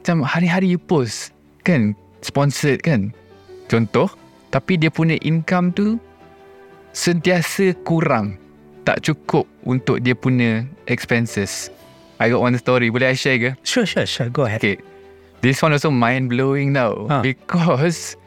Macam 0.02 0.26
hari-hari 0.26 0.74
you 0.74 0.82
post, 0.82 1.30
kan, 1.62 1.94
sponsored 2.26 2.82
kan. 2.82 3.14
Contoh, 3.70 4.10
tapi 4.50 4.74
dia 4.74 4.90
punya 4.90 5.14
income 5.22 5.70
tu 5.70 5.94
sentiasa 6.90 7.70
kurang. 7.86 8.34
Tak 8.82 9.06
cukup 9.06 9.46
untuk 9.62 10.02
dia 10.02 10.18
punya 10.18 10.66
expenses. 10.90 11.70
I 12.18 12.34
got 12.34 12.42
one 12.42 12.58
story, 12.58 12.90
boleh 12.90 13.14
I 13.14 13.16
share 13.16 13.38
ke? 13.38 13.50
Sure, 13.62 13.86
sure, 13.86 14.02
sure. 14.10 14.26
Go 14.26 14.42
ahead. 14.42 14.58
Okay. 14.58 14.82
This 15.38 15.62
one 15.62 15.70
also 15.70 15.94
mind 15.94 16.34
blowing 16.34 16.74
now 16.74 17.06
Ha. 17.06 17.22
because 17.22 18.18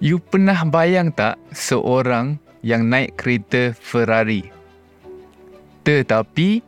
you 0.00 0.16
pernah 0.16 0.64
bayang 0.64 1.12
tak 1.12 1.36
seorang 1.52 2.40
yang 2.64 2.88
naik 2.88 3.20
kereta 3.20 3.76
Ferrari 3.76 4.48
tetapi 5.84 6.64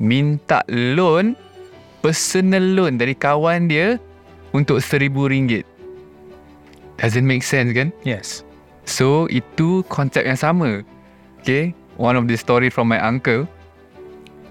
minta 0.00 0.64
loan 0.72 1.36
personal 2.00 2.62
loan 2.62 2.96
dari 2.96 3.14
kawan 3.14 3.66
dia 3.66 3.98
untuk 4.54 4.80
seribu 4.80 5.28
ringgit. 5.28 5.66
Doesn't 6.98 7.26
make 7.26 7.46
sense 7.46 7.70
kan? 7.74 7.94
Yes. 8.02 8.42
So 8.88 9.30
itu 9.30 9.86
konsep 9.86 10.26
yang 10.26 10.38
sama. 10.38 10.82
Okay, 11.42 11.70
one 12.00 12.18
of 12.18 12.26
the 12.26 12.34
story 12.34 12.72
from 12.72 12.90
my 12.90 12.98
uncle. 12.98 13.46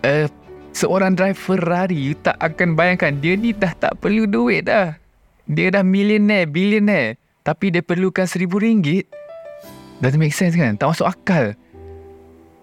Uh, 0.06 0.32
seorang 0.72 1.18
drive 1.18 1.36
Ferrari, 1.36 1.98
you 1.98 2.16
tak 2.16 2.40
akan 2.40 2.78
bayangkan 2.78 3.20
dia 3.20 3.36
ni 3.36 3.52
dah 3.52 3.76
tak 3.76 4.00
perlu 4.00 4.24
duit 4.30 4.70
dah. 4.70 4.96
Dia 5.50 5.74
dah 5.74 5.84
millionaire, 5.84 6.48
billionaire. 6.48 7.20
Tapi 7.44 7.72
dia 7.72 7.84
perlukan 7.84 8.28
seribu 8.28 8.60
ringgit. 8.60 9.08
Doesn't 10.04 10.20
make 10.20 10.36
sense 10.36 10.54
kan? 10.54 10.76
Tak 10.76 10.94
masuk 10.94 11.08
akal. 11.08 11.56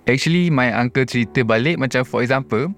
Actually, 0.05 0.53
my 0.53 0.69
uncle 0.77 1.09
cerita 1.09 1.41
balik 1.41 1.81
macam 1.81 2.05
for 2.05 2.21
example, 2.21 2.69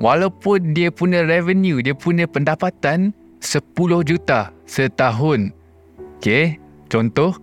walaupun 0.00 0.76
dia 0.76 0.92
punya 0.92 1.24
revenue, 1.24 1.80
dia 1.80 1.96
punya 1.96 2.28
pendapatan 2.28 3.12
10 3.40 3.62
juta 4.04 4.52
setahun. 4.66 5.52
Okay, 6.18 6.58
contoh, 6.88 7.36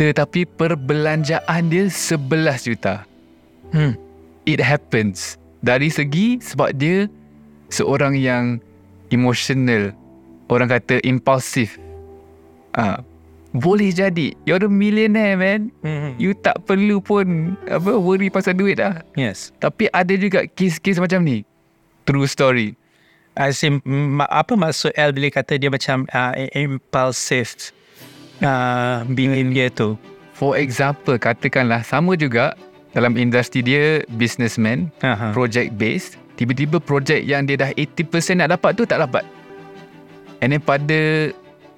tetapi 0.00 0.48
perbelanjaan 0.56 1.70
dia 1.70 1.86
11 1.86 2.68
juta. 2.68 3.06
Hmm. 3.70 3.94
It 4.48 4.58
happens. 4.58 5.38
Dari 5.60 5.92
segi 5.92 6.40
sebab 6.40 6.72
dia 6.74 7.06
seorang 7.68 8.16
yang 8.16 8.58
emotional. 9.12 9.92
Orang 10.50 10.72
kata 10.72 10.98
impulsif. 11.06 11.78
Ah, 12.74 13.04
boleh 13.50 13.90
jadi. 13.90 14.34
You're 14.46 14.62
a 14.62 14.70
millionaire 14.70 15.34
man. 15.34 15.74
Mm-hmm. 15.82 16.12
You 16.22 16.38
tak 16.38 16.62
perlu 16.66 17.02
pun 17.02 17.58
apa 17.66 17.98
worry 17.98 18.30
pasal 18.30 18.54
duit 18.54 18.78
dah. 18.78 19.02
Yes. 19.18 19.50
Tapi 19.58 19.90
ada 19.90 20.14
juga 20.14 20.46
kes-kes 20.46 21.02
macam 21.02 21.26
ni. 21.26 21.42
True 22.06 22.26
story. 22.30 22.78
As 23.38 23.62
in, 23.62 23.78
apa 24.18 24.52
maksud 24.58 24.94
L 24.98 25.14
bila 25.14 25.30
kata 25.30 25.58
dia 25.58 25.70
macam 25.70 26.04
uh, 26.10 26.34
impulsive 26.54 27.72
uh, 28.42 29.06
behavior 29.06 29.70
tu? 29.70 29.94
For 30.34 30.56
example, 30.58 31.20
katakanlah 31.20 31.84
sama 31.84 32.16
juga 32.16 32.56
dalam 32.96 33.14
industri 33.14 33.62
dia 33.62 34.02
businessman, 34.18 34.90
Aha. 35.04 35.30
project 35.30 35.78
based, 35.78 36.18
tiba-tiba 36.34 36.82
project 36.82 37.22
yang 37.22 37.46
dia 37.46 37.60
dah 37.60 37.70
80% 37.76 38.42
nak 38.42 38.58
dapat 38.58 38.70
tu 38.74 38.82
tak 38.82 38.98
dapat. 39.04 39.22
And 40.40 40.56
then 40.56 40.64
pada 40.64 41.30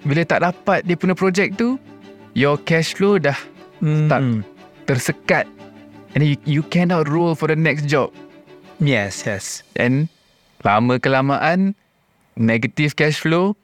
bila 0.02 0.22
tak 0.26 0.42
dapat 0.42 0.82
dia 0.86 0.98
punya 0.98 1.14
project 1.14 1.58
tu, 1.58 1.78
your 2.34 2.58
cash 2.62 2.94
flow 2.94 3.18
dah 3.18 3.36
Mm. 3.82 4.06
tak 4.06 4.22
tersekat. 4.86 5.44
And 6.14 6.22
you, 6.22 6.38
you 6.46 6.62
cannot 6.62 7.10
roll 7.10 7.34
for 7.34 7.50
the 7.50 7.58
next 7.58 7.90
job. 7.90 8.14
Yes, 8.78 9.26
yes. 9.26 9.66
And 9.74 10.06
lama 10.62 11.02
kelamaan 11.02 11.74
negative 12.38 12.94
cash 12.94 13.18
flow 13.18 13.58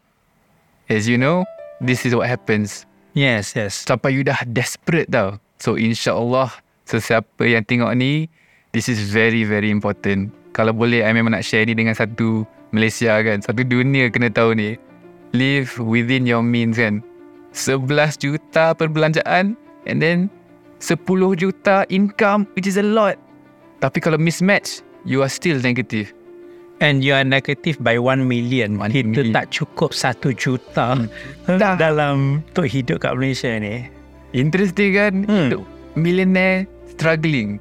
as 0.90 1.07
you 1.07 1.14
know 1.14 1.46
this 1.79 2.03
is 2.03 2.18
what 2.18 2.27
happens 2.27 2.83
Yes, 3.14 3.55
yes. 3.59 3.83
Sampai 3.87 4.14
you 4.14 4.22
dah 4.22 4.42
desperate 4.46 5.11
tau. 5.11 5.42
So 5.59 5.74
insyaAllah 5.74 6.55
sesiapa 6.87 7.42
yang 7.51 7.66
tengok 7.66 7.90
ni, 7.98 8.31
this 8.70 8.87
is 8.87 9.11
very 9.11 9.42
very 9.42 9.74
important. 9.74 10.31
Kalau 10.55 10.70
boleh, 10.70 11.03
I 11.03 11.11
memang 11.11 11.35
nak 11.35 11.42
share 11.42 11.66
ni 11.66 11.74
dengan 11.74 11.98
satu 11.98 12.46
Malaysia 12.70 13.18
kan. 13.22 13.42
Satu 13.42 13.66
dunia 13.66 14.07
kena 14.11 14.31
tahu 14.31 14.55
ni. 14.55 14.79
Live 15.33 15.77
within 15.77 16.25
your 16.25 16.41
means 16.41 16.77
kan. 16.77 17.05
11 17.53 18.21
juta 18.21 18.73
perbelanjaan 18.73 19.57
and 19.85 19.99
then 19.99 20.29
10 20.81 21.01
juta 21.35 21.83
income 21.88 22.47
which 22.55 22.69
is 22.69 22.79
a 22.79 22.85
lot. 22.85 23.17
Tapi 23.79 23.99
kalau 23.99 24.19
mismatch, 24.19 24.83
you 25.05 25.23
are 25.23 25.31
still 25.31 25.59
negative. 25.59 26.11
And 26.79 27.03
you 27.03 27.11
are 27.11 27.27
negative 27.27 27.83
by 27.83 27.99
1 27.99 28.23
million. 28.23 28.79
One 28.79 28.95
Kita 28.95 29.11
million. 29.11 29.35
tak 29.35 29.51
cukup 29.51 29.91
1 29.91 30.31
juta 30.38 30.95
Dah. 31.51 31.75
dalam 31.75 32.47
untuk 32.47 32.71
hidup 32.71 33.03
kat 33.03 33.19
Malaysia 33.19 33.51
ni. 33.59 33.91
Interesting 34.31 34.91
kan? 34.95 35.12
Hmm. 35.27 35.51
Hmm. 35.51 35.67
Millionaire 35.99 36.71
struggling. 36.87 37.59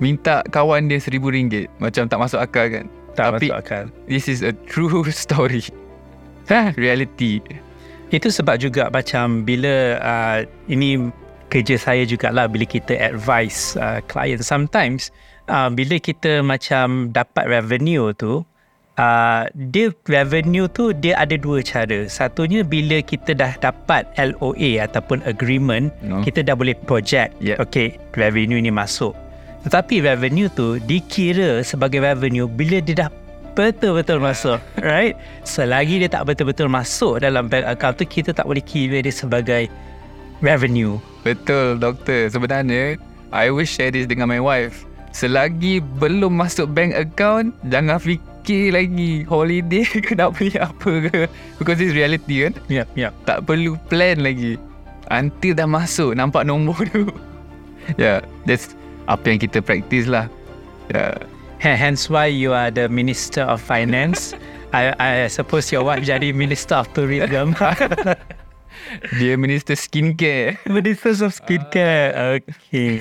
Minta 0.00 0.40
kawan 0.48 0.88
dia 0.88 0.96
seribu 0.96 1.28
ringgit. 1.28 1.68
Macam 1.76 2.08
tak 2.08 2.16
masuk 2.16 2.40
akal 2.40 2.72
kan? 2.72 2.86
Tak 3.12 3.36
Tapi- 3.36 3.52
masuk 3.52 3.58
akal. 3.60 3.84
This 4.08 4.32
is 4.32 4.40
a 4.40 4.56
true 4.64 5.04
story. 5.12 5.68
Ha, 6.48 6.76
reality. 6.76 7.40
Itu 8.12 8.28
sebab 8.30 8.60
juga 8.60 8.92
macam 8.92 9.42
bila 9.42 9.98
uh, 9.98 10.38
ini 10.68 11.10
kerja 11.48 11.78
saya 11.78 12.02
jugalah 12.04 12.46
bila 12.50 12.66
kita 12.66 12.94
advise 12.98 13.78
uh, 13.78 14.02
client 14.10 14.42
sometimes 14.42 15.14
uh, 15.46 15.70
bila 15.70 15.98
kita 15.98 16.42
macam 16.42 17.10
dapat 17.14 17.46
revenue 17.46 18.10
tu 18.14 18.42
uh, 18.98 19.42
dia 19.54 19.90
revenue 20.06 20.66
tu 20.66 20.90
dia 20.94 21.14
ada 21.18 21.34
dua 21.38 21.62
cara. 21.62 22.06
Satunya 22.06 22.62
bila 22.66 23.00
kita 23.02 23.34
dah 23.34 23.54
dapat 23.58 24.06
LOA 24.18 24.82
ataupun 24.82 25.22
agreement 25.26 25.90
No. 26.02 26.22
kita 26.22 26.42
dah 26.42 26.54
boleh 26.54 26.74
project 26.86 27.34
Yeah. 27.42 27.58
okay 27.58 27.98
revenue 28.14 28.58
ni 28.60 28.70
masuk. 28.70 29.14
Tetapi 29.64 30.04
revenue 30.04 30.52
tu 30.52 30.76
dikira 30.76 31.64
sebagai 31.64 32.04
revenue 32.04 32.44
bila 32.44 32.84
dia 32.84 33.06
dah 33.06 33.10
betul-betul 33.54 34.18
masuk 34.18 34.58
right 34.82 35.14
selagi 35.46 36.02
dia 36.02 36.10
tak 36.10 36.26
betul-betul 36.26 36.66
masuk 36.66 37.22
dalam 37.22 37.46
bank 37.46 37.64
account 37.66 37.94
tu 37.98 38.04
kita 38.06 38.34
tak 38.34 38.44
boleh 38.44 38.62
kira 38.62 39.00
dia 39.00 39.14
sebagai 39.14 39.70
revenue 40.42 40.98
Betul 41.24 41.80
doktor. 41.80 42.28
Sebenarnya, 42.28 43.00
I 43.32 43.48
will 43.48 43.64
share 43.64 43.88
this 43.88 44.04
dengan 44.04 44.28
my 44.28 44.38
wife. 44.38 44.84
Selagi 45.16 45.80
belum 45.80 46.36
masuk 46.36 46.68
bank 46.68 46.92
account, 46.92 47.56
jangan 47.72 47.96
fikir 47.96 48.76
lagi 48.76 49.24
holiday 49.24 49.88
ke 50.04 50.12
nak 50.12 50.36
beli 50.36 50.52
apa 50.60 51.08
ke. 51.08 51.18
Because 51.56 51.80
it's 51.80 51.96
reality 51.96 52.44
kan. 52.44 52.52
yep 52.68 52.86
yep 52.92 53.16
Tak 53.24 53.48
perlu 53.48 53.80
plan 53.88 54.20
lagi. 54.20 54.60
Until 55.08 55.56
dah 55.56 55.64
masuk, 55.64 56.12
nampak 56.12 56.44
nombor 56.44 56.76
tu. 56.92 57.08
yeah, 57.96 58.20
that's 58.44 58.76
apa 59.08 59.24
yang 59.32 59.40
kita 59.40 59.64
practice 59.64 60.04
lah. 60.04 60.28
Yeah. 60.92 61.16
hence 61.82 62.12
why 62.12 62.28
you 62.28 62.52
are 62.52 62.68
the 62.70 62.88
minister 62.88 63.42
of 63.42 63.60
finance 63.60 64.36
I, 64.74 64.92
I 64.98 65.10
suppose 65.32 65.72
your 65.72 65.84
wife 65.86 66.04
jadi 66.04 66.34
minister 66.34 66.76
of 66.76 66.92
tourism 66.92 67.56
Dia 69.16 69.34
minister 69.40 69.78
skincare. 69.80 70.60
minister 70.68 71.16
of 71.24 71.32
skincare 71.32 72.12
okay 72.42 73.00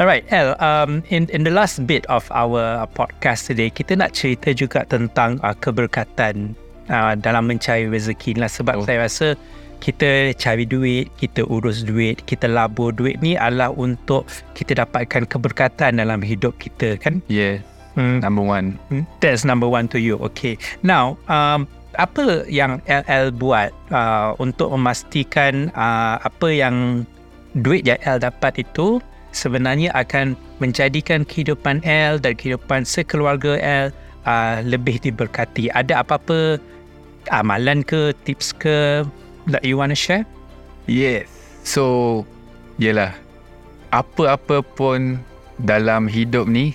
Alright, 0.00 0.24
El, 0.32 0.56
um, 0.56 1.04
in 1.12 1.28
in 1.28 1.44
the 1.44 1.52
last 1.52 1.84
bit 1.84 2.08
of 2.08 2.24
our 2.32 2.88
podcast 2.96 3.44
today, 3.44 3.68
kita 3.68 3.92
nak 3.92 4.16
cerita 4.16 4.48
juga 4.56 4.88
tentang 4.88 5.36
uh, 5.44 5.52
keberkatan 5.52 6.56
uh, 6.88 7.12
dalam 7.12 7.44
mencari 7.44 7.92
rezeki 7.92 8.40
lah. 8.40 8.48
Sebab 8.48 8.80
Oh. 8.80 8.84
saya 8.88 9.04
rasa 9.04 9.36
kita 9.82 10.30
cari 10.38 10.62
duit, 10.62 11.10
kita 11.18 11.42
urus 11.50 11.82
duit, 11.82 12.22
kita 12.30 12.46
labur 12.46 12.94
duit 12.94 13.18
ni 13.18 13.34
adalah 13.34 13.74
untuk 13.74 14.30
kita 14.54 14.78
dapatkan 14.78 15.26
keberkatan 15.26 15.98
dalam 15.98 16.22
hidup 16.22 16.54
kita 16.62 16.94
kan. 17.02 17.18
Yeah, 17.26 17.66
Hmm. 17.92 18.24
number 18.24 18.40
one. 18.40 18.80
That's 19.20 19.44
number 19.44 19.68
one 19.68 19.88
to 19.92 20.00
you. 20.00 20.16
Okay. 20.32 20.56
Now, 20.80 21.20
um, 21.28 21.68
apa 22.00 22.48
yang 22.48 22.80
LL 22.88 23.36
buat 23.36 23.68
uh, 23.92 24.32
untuk 24.40 24.72
memastikan 24.72 25.68
uh, 25.76 26.16
apa 26.24 26.48
yang 26.48 27.04
duit 27.60 27.84
yang 27.84 28.00
L 28.08 28.16
dapat 28.16 28.64
itu 28.64 28.96
sebenarnya 29.36 29.92
akan 29.92 30.32
menjadikan 30.60 31.28
kehidupan 31.28 31.84
L 31.84 32.16
dan 32.16 32.32
kehidupan 32.32 32.88
sekeluarga 32.88 33.60
L 33.60 33.86
uh, 34.24 34.64
lebih 34.64 34.96
diberkati. 35.04 35.68
Ada 35.76 36.00
apa-apa 36.00 36.56
amalan 37.28 37.84
ke, 37.84 38.16
tips 38.24 38.56
ke 38.56 39.04
that 39.50 39.64
you 39.64 39.78
want 39.78 39.90
to 39.90 39.98
share? 39.98 40.26
Yes. 40.86 41.30
So, 41.62 42.24
yelah. 42.76 43.14
Apa-apa 43.92 44.64
pun 44.64 45.20
dalam 45.60 46.08
hidup 46.08 46.48
ni 46.48 46.74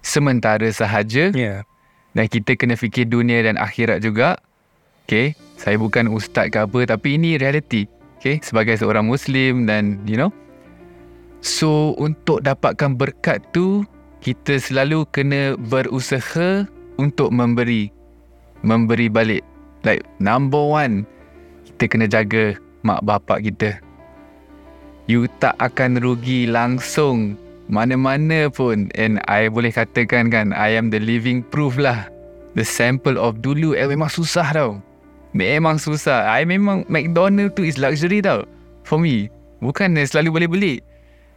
sementara 0.00 0.68
sahaja 0.72 1.32
Yeah. 1.32 1.68
dan 2.16 2.26
kita 2.28 2.56
kena 2.56 2.76
fikir 2.76 3.08
dunia 3.08 3.44
dan 3.44 3.60
akhirat 3.60 4.00
juga. 4.00 4.40
Okay, 5.04 5.36
saya 5.60 5.76
bukan 5.76 6.08
ustaz 6.08 6.48
ke 6.48 6.64
apa 6.64 6.88
tapi 6.88 7.20
ini 7.20 7.36
reality. 7.36 7.84
Okay, 8.16 8.40
sebagai 8.40 8.80
seorang 8.80 9.04
Muslim 9.04 9.68
dan 9.68 10.00
you 10.08 10.16
know. 10.16 10.32
So, 11.44 11.92
untuk 12.00 12.40
dapatkan 12.40 12.96
berkat 12.96 13.44
tu, 13.52 13.84
kita 14.24 14.56
selalu 14.56 15.04
kena 15.12 15.60
berusaha 15.60 16.64
untuk 16.96 17.28
memberi. 17.28 17.92
Memberi 18.64 19.12
balik. 19.12 19.44
Like, 19.84 20.08
number 20.16 20.64
one, 20.64 21.04
kita 21.84 22.00
kena 22.00 22.08
jaga 22.08 22.56
mak 22.80 23.04
bapak 23.04 23.44
kita. 23.44 23.76
You 25.04 25.28
tak 25.36 25.52
akan 25.60 26.00
rugi 26.00 26.48
langsung. 26.48 27.36
Mana-mana 27.68 28.48
pun. 28.48 28.88
And 28.96 29.20
I 29.28 29.52
boleh 29.52 29.68
katakan 29.68 30.32
kan 30.32 30.56
I 30.56 30.72
am 30.80 30.88
the 30.88 30.96
living 30.96 31.44
proof 31.44 31.76
lah. 31.76 32.08
The 32.56 32.64
sample 32.64 33.20
of 33.20 33.44
dulu 33.44 33.76
eh 33.76 33.84
memang 33.84 34.08
susah 34.08 34.48
tau. 34.56 34.80
Memang 35.36 35.76
susah. 35.76 36.24
I 36.24 36.48
memang 36.48 36.88
McDonald 36.88 37.52
tu 37.52 37.68
is 37.68 37.76
luxury 37.76 38.24
tau. 38.24 38.48
For 38.88 38.96
me. 38.96 39.28
Bukan 39.60 40.00
selalu 40.00 40.40
boleh 40.40 40.48
beli. 40.48 40.74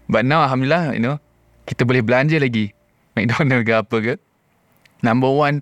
But 0.07 0.23
now 0.23 0.47
Alhamdulillah 0.47 0.95
you 0.95 1.03
know 1.03 1.19
kita 1.67 1.83
boleh 1.83 1.99
belanja 1.99 2.39
lagi. 2.39 2.71
McDonald 3.19 3.67
ke 3.67 3.73
apa 3.75 3.97
ke. 3.99 4.13
Number 5.03 5.27
one 5.27 5.59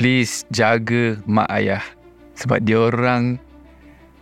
please 0.00 0.48
jaga 0.48 1.20
mak 1.28 1.52
ayah. 1.52 1.84
Sebab 2.40 2.64
dia 2.64 2.80
orang 2.80 3.44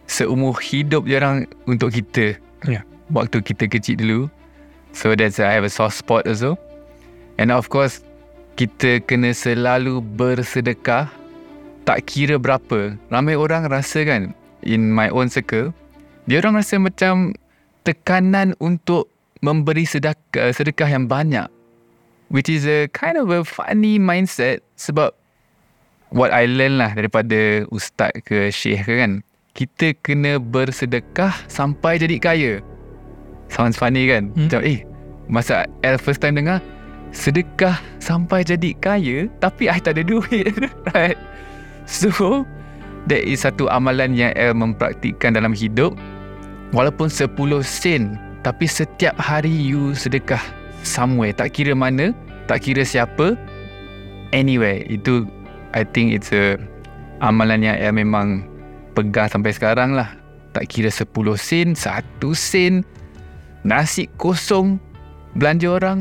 seumur 0.07 0.57
hidup 0.61 1.09
dia 1.09 1.21
orang 1.23 1.49
untuk 1.69 1.93
kita 1.95 2.37
Ya. 2.65 2.81
waktu 3.13 3.45
kita 3.45 3.69
kecil 3.69 4.01
dulu 4.01 4.21
So 4.95 5.19
that's 5.19 5.43
I 5.43 5.51
have 5.59 5.67
a 5.67 5.73
soft 5.75 5.99
spot 5.99 6.23
also. 6.25 6.55
And 7.35 7.51
of 7.51 7.67
course, 7.67 8.07
kita 8.55 9.03
kena 9.11 9.35
selalu 9.35 9.99
bersedekah. 9.99 11.11
Tak 11.83 12.07
kira 12.07 12.39
berapa. 12.39 12.95
Ramai 13.11 13.35
orang 13.35 13.69
rasa 13.69 14.07
kan, 14.07 14.33
in 14.63 14.95
my 14.95 15.11
own 15.11 15.29
circle, 15.29 15.75
dia 16.31 16.41
orang 16.41 16.63
rasa 16.63 16.79
macam 16.81 17.35
tekanan 17.83 18.55
untuk 18.63 19.11
memberi 19.43 19.85
sedekah, 19.85 20.55
sedekah 20.55 20.89
yang 20.89 21.11
banyak. 21.11 21.51
Which 22.33 22.49
is 22.49 22.65
a 22.65 22.89
kind 22.95 23.21
of 23.21 23.29
a 23.29 23.45
funny 23.45 24.01
mindset 24.01 24.65
sebab 24.81 25.13
what 26.09 26.33
I 26.33 26.49
learn 26.49 26.81
lah 26.81 26.95
daripada 26.97 27.69
ustaz 27.69 28.15
ke 28.25 28.49
syekh 28.49 28.87
ke 28.89 28.95
kan. 28.97 29.21
Kita 29.55 29.95
kena 30.03 30.43
bersedekah 30.43 31.31
sampai 31.47 32.03
jadi 32.03 32.19
kaya. 32.19 32.53
Sounds 33.47 33.79
funny 33.79 34.11
kan? 34.11 34.35
Hmm. 34.35 34.51
Macam 34.51 34.61
eh, 34.67 34.83
masa 35.31 35.71
L 35.87 35.95
first 35.95 36.19
time 36.19 36.43
dengar, 36.43 36.59
sedekah 37.15 37.79
sampai 38.03 38.43
jadi 38.43 38.75
kaya 38.83 39.31
tapi 39.39 39.71
I 39.71 39.79
tak 39.79 39.95
ada 39.95 40.03
duit. 40.03 40.51
right? 40.91 41.15
So, 41.87 42.43
that 43.07 43.23
is 43.23 43.47
satu 43.47 43.71
amalan 43.71 44.19
yang 44.19 44.35
L 44.35 44.59
mempraktikkan 44.59 45.39
dalam 45.39 45.55
hidup. 45.55 45.95
Walaupun 46.75 47.07
10 47.07 47.39
sen, 47.63 48.19
tapi 48.43 48.67
setiap 48.67 49.15
hari 49.23 49.55
you 49.55 49.95
sedekah 49.95 50.43
somewhere. 50.83 51.31
Tak 51.31 51.55
kira 51.55 51.79
mana, 51.79 52.11
tak 52.51 52.67
kira 52.67 52.83
siapa. 52.83 53.39
Anyway, 54.35 54.83
itu 54.91 55.31
I 55.79 55.87
think 55.87 56.11
it's 56.11 56.35
a 56.35 56.59
amalan 57.23 57.63
yang 57.63 57.79
L 57.79 57.95
memang 57.95 58.51
pegang 58.95 59.29
sampai 59.29 59.51
sekarang 59.51 59.93
lah. 59.93 60.15
Tak 60.55 60.71
kira 60.71 60.89
10 60.89 61.35
sen, 61.35 61.75
1 61.75 62.31
sen, 62.33 62.87
nasi 63.67 64.07
kosong, 64.17 64.79
belanja 65.35 65.69
orang, 65.69 65.99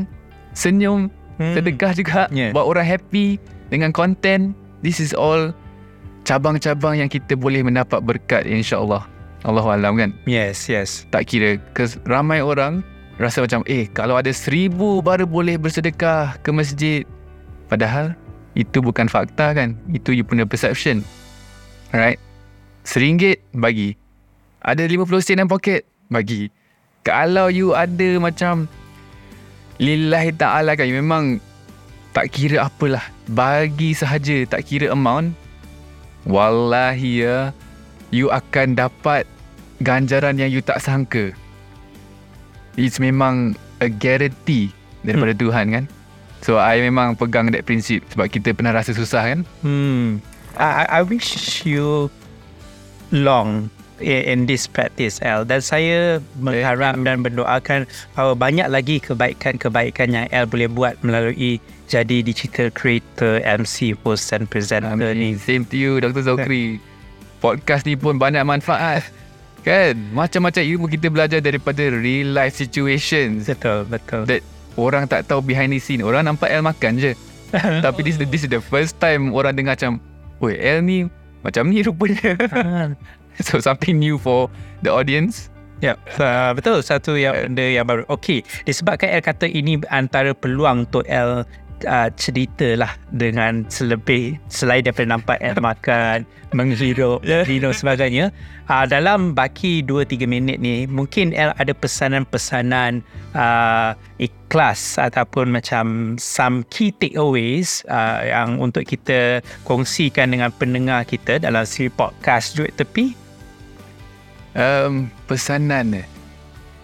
senyum, 0.54 1.10
Hmm. 1.34 1.50
sedekah 1.58 1.92
juga, 1.92 2.30
Yeah. 2.30 2.54
buat 2.54 2.62
orang 2.62 2.86
happy 2.86 3.42
dengan 3.66 3.90
konten. 3.90 4.54
This 4.86 5.02
is 5.02 5.10
all 5.10 5.50
cabang-cabang 6.22 7.02
yang 7.02 7.10
kita 7.10 7.34
boleh 7.34 7.66
mendapat 7.66 7.98
berkat 8.00 8.46
insya-Allah. 8.46 9.02
Allah 9.42 9.64
alam 9.66 9.98
kan. 9.98 10.14
Yes, 10.24 10.70
yes. 10.70 11.04
Tak 11.10 11.28
kira 11.28 11.60
ramai 12.06 12.40
orang 12.40 12.80
rasa 13.20 13.44
macam 13.44 13.60
eh 13.68 13.84
kalau 13.92 14.16
ada 14.16 14.32
seribu 14.32 15.04
baru 15.04 15.28
boleh 15.28 15.60
bersedekah 15.60 16.40
ke 16.40 16.48
masjid. 16.48 17.02
Padahal 17.68 18.16
itu 18.54 18.80
bukan 18.80 19.04
fakta 19.04 19.52
kan. 19.52 19.76
Itu 19.92 20.16
you 20.16 20.24
punya 20.24 20.48
perception. 20.48 21.04
Alright. 21.92 22.16
Seringgit 22.84 23.40
bagi. 23.56 23.96
Ada 24.60 24.84
50 24.84 25.24
sen 25.24 25.40
dalam 25.40 25.48
poket, 25.48 25.88
bagi. 26.12 26.52
Kalau 27.04 27.48
you 27.48 27.72
ada 27.72 28.16
macam 28.20 28.68
lillahi 29.80 30.32
ta'ala 30.36 30.76
kan, 30.76 30.88
you 30.88 30.96
memang 31.00 31.40
tak 32.12 32.32
kira 32.32 32.68
apalah. 32.68 33.04
Bagi 33.28 33.96
sahaja, 33.96 34.44
tak 34.44 34.68
kira 34.68 34.92
amount. 34.92 35.32
Wallahi 36.24 37.24
ya, 37.24 37.52
you 38.08 38.32
akan 38.32 38.76
dapat 38.76 39.28
ganjaran 39.84 40.40
yang 40.40 40.48
you 40.48 40.64
tak 40.64 40.80
sangka. 40.80 41.32
It's 42.80 42.96
memang 42.96 43.56
a 43.80 43.88
guarantee 43.88 44.72
daripada 45.04 45.36
hmm. 45.36 45.42
Tuhan 45.44 45.66
kan. 45.72 45.84
So 46.44 46.60
I 46.60 46.80
memang 46.80 47.16
pegang 47.16 47.48
that 47.52 47.64
prinsip 47.64 48.04
sebab 48.12 48.28
kita 48.28 48.52
pernah 48.52 48.76
rasa 48.76 48.92
susah 48.92 49.24
kan. 49.24 49.40
Hmm. 49.64 50.20
I, 50.54 50.86
I 50.88 51.00
wish 51.02 51.64
you 51.66 52.12
long 53.12 53.68
in 54.02 54.46
this 54.50 54.66
practice 54.66 55.22
L 55.22 55.46
dan 55.46 55.62
saya 55.62 56.18
mengharap 56.42 56.98
dan 57.06 57.22
mendoakan 57.22 57.86
bahawa 58.18 58.34
banyak 58.34 58.66
lagi 58.66 58.96
kebaikan-kebaikan 58.98 60.10
yang 60.10 60.26
L 60.34 60.50
boleh 60.50 60.66
buat 60.66 60.98
melalui 61.06 61.62
jadi 61.86 62.24
digital 62.24 62.72
creator, 62.72 63.38
MC, 63.44 63.94
host 64.02 64.32
dan 64.32 64.48
presenter 64.48 65.12
ni. 65.14 65.36
Same 65.38 65.62
to 65.68 65.76
you 65.76 66.00
Dr. 66.00 66.24
Zokri. 66.24 66.80
Podcast 67.44 67.84
ni 67.84 67.94
pun 67.94 68.16
banyak 68.16 68.40
manfaat. 68.42 69.04
kan? 69.64 69.92
Macam-macam 70.16 70.62
ilmu 70.64 70.86
kita 70.88 71.12
belajar 71.12 71.40
daripada 71.44 71.84
real 71.92 72.32
life 72.32 72.56
situations. 72.56 73.44
Betul, 73.48 73.84
betul. 73.84 74.24
That 74.24 74.40
orang 74.80 75.06
tak 75.06 75.28
tahu 75.28 75.44
behind 75.44 75.70
the 75.70 75.78
scene. 75.78 76.00
Orang 76.00 76.24
nampak 76.24 76.50
L 76.50 76.64
makan 76.64 76.96
je. 76.98 77.12
Tapi 77.84 78.00
this, 78.02 78.16
this 78.18 78.42
is 78.42 78.50
the 78.50 78.64
first 78.64 78.96
time 78.98 79.30
orang 79.30 79.54
dengar 79.54 79.76
macam, 79.76 80.00
Woi, 80.42 80.56
L 80.58 80.82
ni 80.82 81.06
macam 81.44 81.68
ni 81.68 81.84
rupanya. 81.84 82.34
so 83.46 83.60
something 83.60 84.00
new 84.00 84.16
for 84.16 84.48
the 84.80 84.90
audience. 84.90 85.52
Ya, 85.82 85.92
yep. 85.92 86.22
uh, 86.22 86.54
betul 86.56 86.80
satu 86.80 87.18
yang 87.18 87.52
benda 87.52 87.60
yang 87.60 87.84
baru. 87.84 88.08
Okey, 88.08 88.40
disebabkan 88.64 89.10
L 89.10 89.20
kata 89.20 89.44
ini 89.44 89.76
antara 89.92 90.32
peluang 90.32 90.88
untuk 90.88 91.04
L 91.10 91.44
uh, 91.84 92.08
cerita 92.16 92.76
lah 92.76 92.92
dengan 93.12 93.64
selebih 93.68 94.40
selain 94.48 94.84
daripada 94.84 95.14
nampak 95.14 95.38
L 95.44 95.56
makan, 95.60 96.24
menghirup, 96.56 97.20
minum 97.50 97.72
sebagainya. 97.72 98.32
Uh, 98.66 98.88
dalam 98.88 99.36
baki 99.36 99.84
2-3 99.84 100.24
minit 100.24 100.56
ni, 100.58 100.88
mungkin 100.88 101.36
L 101.36 101.52
ada 101.56 101.72
pesanan-pesanan 101.76 103.04
uh, 103.36 103.92
ikhlas 104.16 104.96
ataupun 104.96 105.52
macam 105.52 106.16
some 106.16 106.64
key 106.72 106.90
takeaways 106.96 107.84
uh, 107.92 108.24
yang 108.24 108.56
untuk 108.58 108.88
kita 108.88 109.44
kongsikan 109.68 110.32
dengan 110.32 110.48
pendengar 110.56 111.04
kita 111.04 111.36
dalam 111.40 111.68
siri 111.68 111.92
podcast 111.92 112.56
Duit 112.56 112.72
Tepi 112.74 113.24
um, 114.54 115.10
pesanan. 115.26 116.02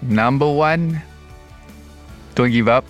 Number 0.02 0.48
one, 0.48 1.00
don't 2.34 2.50
give 2.50 2.68
up. 2.68 2.84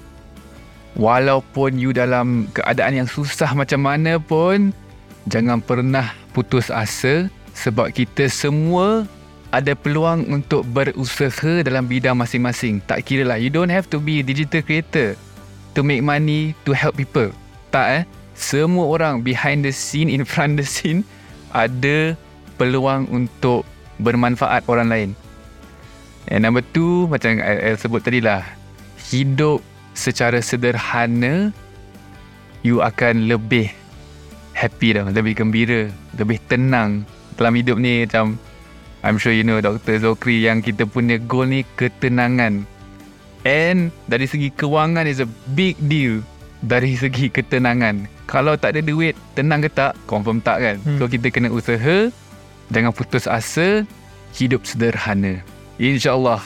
Walaupun 0.98 1.78
you 1.78 1.94
dalam 1.94 2.50
keadaan 2.50 3.04
yang 3.04 3.08
susah 3.08 3.54
macam 3.54 3.86
mana 3.86 4.18
pun, 4.18 4.74
jangan 5.30 5.62
pernah 5.62 6.10
putus 6.34 6.70
asa 6.70 7.30
sebab 7.54 7.94
kita 7.94 8.26
semua 8.26 9.06
ada 9.50 9.74
peluang 9.74 10.26
untuk 10.30 10.62
berusaha 10.70 11.66
dalam 11.66 11.86
bidang 11.86 12.14
masing-masing. 12.14 12.78
Tak 12.86 13.02
kira 13.06 13.26
lah, 13.26 13.38
you 13.38 13.50
don't 13.50 13.70
have 13.70 13.90
to 13.90 13.98
be 13.98 14.22
a 14.22 14.24
digital 14.24 14.62
creator 14.62 15.18
to 15.74 15.80
make 15.82 16.02
money 16.02 16.54
to 16.66 16.70
help 16.70 16.94
people. 16.94 17.30
Tak 17.74 17.86
eh? 17.90 18.02
Semua 18.34 18.86
orang 18.86 19.20
behind 19.20 19.66
the 19.66 19.74
scene, 19.74 20.08
in 20.08 20.24
front 20.24 20.56
the 20.56 20.66
scene, 20.66 21.02
ada 21.52 22.14
peluang 22.56 23.10
untuk 23.10 23.66
bermanfaat 24.00 24.64
orang 24.70 24.88
lain. 24.88 25.10
And 26.30 26.46
number 26.46 26.62
two, 26.62 27.10
macam 27.10 27.42
I, 27.42 27.74
I 27.74 27.78
sebut 27.78 28.06
tadi 28.06 28.22
lah, 28.22 28.46
hidup 29.10 29.60
secara 30.00 30.40
sederhana, 30.40 31.52
you 32.64 32.80
akan 32.80 33.28
lebih 33.28 33.68
happy 34.56 34.96
dah, 34.96 35.04
lebih 35.12 35.36
gembira, 35.36 35.92
lebih 36.16 36.40
tenang 36.48 37.04
dalam 37.36 37.52
hidup 37.52 37.76
ni 37.76 38.08
macam 38.08 38.40
I'm 39.04 39.20
sure 39.20 39.32
you 39.32 39.44
know 39.44 39.60
Dr. 39.60 40.00
Zokri 40.00 40.44
yang 40.44 40.64
kita 40.64 40.88
punya 40.88 41.20
goal 41.20 41.48
ni 41.48 41.68
ketenangan. 41.76 42.64
And 43.44 43.92
dari 44.08 44.28
segi 44.28 44.52
kewangan 44.52 45.08
is 45.08 45.24
a 45.24 45.28
big 45.56 45.76
deal 45.88 46.20
dari 46.64 46.96
segi 46.96 47.32
ketenangan. 47.32 48.04
Kalau 48.28 48.56
tak 48.56 48.76
ada 48.76 48.84
duit, 48.84 49.16
tenang 49.32 49.64
ke 49.64 49.72
tak? 49.72 49.96
Confirm 50.04 50.44
tak 50.44 50.60
kan? 50.60 50.76
Hmm. 50.84 51.00
So 51.00 51.08
kita 51.08 51.32
kena 51.32 51.48
usaha, 51.48 52.12
Jangan 52.70 52.94
putus 52.94 53.26
asa, 53.26 53.82
hidup 54.38 54.62
sederhana. 54.62 55.42
InsyaAllah. 55.82 56.38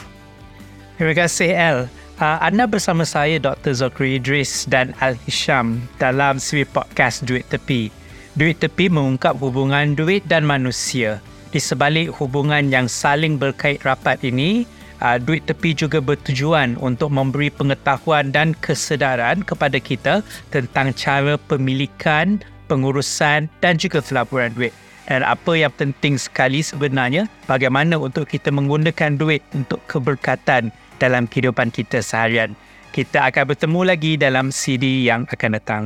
Terima 0.96 1.12
kasih 1.12 1.52
El. 1.52 1.78
Uh, 2.14 2.38
anda 2.38 2.70
bersama 2.70 3.02
saya 3.02 3.42
Dr. 3.42 3.74
Zokri 3.74 4.22
Idris 4.22 4.70
dan 4.70 4.94
Al 5.02 5.18
Hisham 5.26 5.82
dalam 5.98 6.38
siri 6.38 6.62
podcast 6.62 7.26
Duit 7.26 7.42
Tepi. 7.50 7.90
Duit 8.38 8.54
Tepi 8.62 8.86
mengungkap 8.86 9.34
hubungan 9.42 9.98
duit 9.98 10.22
dan 10.30 10.46
manusia. 10.46 11.18
Di 11.50 11.58
sebalik 11.58 12.14
hubungan 12.14 12.70
yang 12.70 12.86
saling 12.86 13.34
berkait 13.34 13.82
rapat 13.82 14.22
ini, 14.22 14.62
uh, 15.02 15.18
Duit 15.18 15.42
Tepi 15.50 15.74
juga 15.74 15.98
bertujuan 15.98 16.78
untuk 16.78 17.10
memberi 17.10 17.50
pengetahuan 17.50 18.30
dan 18.30 18.54
kesedaran 18.62 19.42
kepada 19.42 19.82
kita 19.82 20.22
tentang 20.54 20.94
cara 20.94 21.34
pemilikan, 21.34 22.38
pengurusan 22.70 23.50
dan 23.58 23.74
juga 23.74 23.98
pelaburan 23.98 24.54
duit 24.54 24.70
dan 25.04 25.20
apa 25.20 25.52
yang 25.52 25.72
penting 25.76 26.16
sekali 26.16 26.64
sebenarnya 26.64 27.28
bagaimana 27.44 28.00
untuk 28.00 28.24
kita 28.24 28.48
menggunakan 28.48 29.20
duit 29.20 29.44
untuk 29.52 29.80
keberkatan 29.84 30.72
dalam 31.04 31.28
kehidupan 31.28 31.68
kita 31.68 32.00
seharian. 32.00 32.56
Kita 32.94 33.28
akan 33.28 33.44
bertemu 33.52 33.80
lagi 33.84 34.12
dalam 34.16 34.48
CD 34.48 35.04
yang 35.04 35.28
akan 35.28 35.50
datang. 35.60 35.84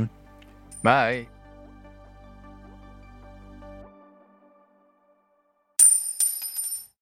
Bye. 0.84 1.37